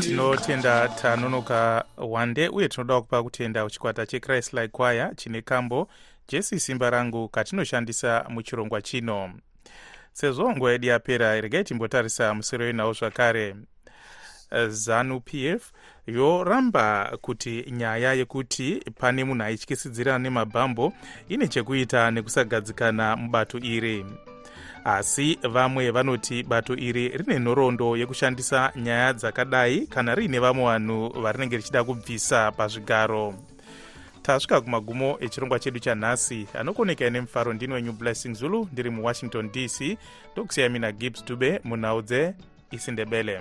Tinotenda 0.00 0.88
tanonoka 0.88 1.84
wande 1.96 2.48
uye 2.48 2.68
tinoda 2.68 3.00
kupa 3.00 3.22
kutenda 3.22 3.64
kuchikwata 3.64 4.06
chechrist 4.06 4.52
like 4.52 4.68
choir 4.76 5.16
chine 5.16 5.42
kambo 5.42 5.88
jesi 6.28 6.60
simba 6.60 6.90
rangu 6.90 7.28
katinoshandisa 7.28 8.24
muchirongwa 8.28 8.82
chino. 8.82 9.30
Sezvo 10.12 10.50
nguva 10.56 10.72
yedu 10.72 10.86
yapera 10.86 11.40
regai 11.40 11.64
timbotarisa 11.64 12.34
musoro 12.34 12.64
wenawo 12.64 12.92
zvakare 12.92 13.56
zanu 14.68 15.20
pf 15.20 15.72
yoramba 16.06 17.18
kuti 17.20 17.64
nyaya 17.70 18.12
yekuti 18.14 18.82
pane 18.98 19.24
munhu 19.24 19.42
aityisidzirana 19.44 20.18
nemabhambo 20.18 20.92
ine 21.28 21.48
chekuita 21.48 22.10
nekusagadzikana 22.10 23.16
mubato 23.16 23.58
iri. 23.58 24.06
Asi 24.84 25.38
vamwe 25.42 25.90
vanoti 25.90 26.42
bato 26.42 26.76
iri 26.76 27.08
rine 27.08 27.38
nhoroondo 27.38 27.96
yekushandisa 27.96 28.72
nyaya 28.76 29.12
dzakadai 29.12 29.86
kana 29.86 30.14
riine 30.14 30.38
vamwe 30.38 30.64
vanhu 30.64 31.08
varinenge 31.22 31.56
richida 31.56 31.84
kubvisa 31.84 32.52
pazvigaro. 32.52 33.34
Tasvika 34.22 34.60
kumagumo 34.60 35.16
echirongwa 35.20 35.58
chedu 35.58 35.78
chanhasi 35.78 36.46
anokonekai 36.54 37.10
nemufaro 37.10 37.52
ndini 37.52 37.72
wenyu 37.74 37.92
blessing 37.92 38.34
zulu 38.34 38.68
ndiri 38.72 38.90
muwashington 38.90 39.50
dc 39.52 39.98
ndokusiyai 40.32 40.70
mina 40.70 40.92
gibbs 40.92 41.24
dube 41.24 41.60
munhau 41.64 42.02
dzeisindebele 42.02 43.40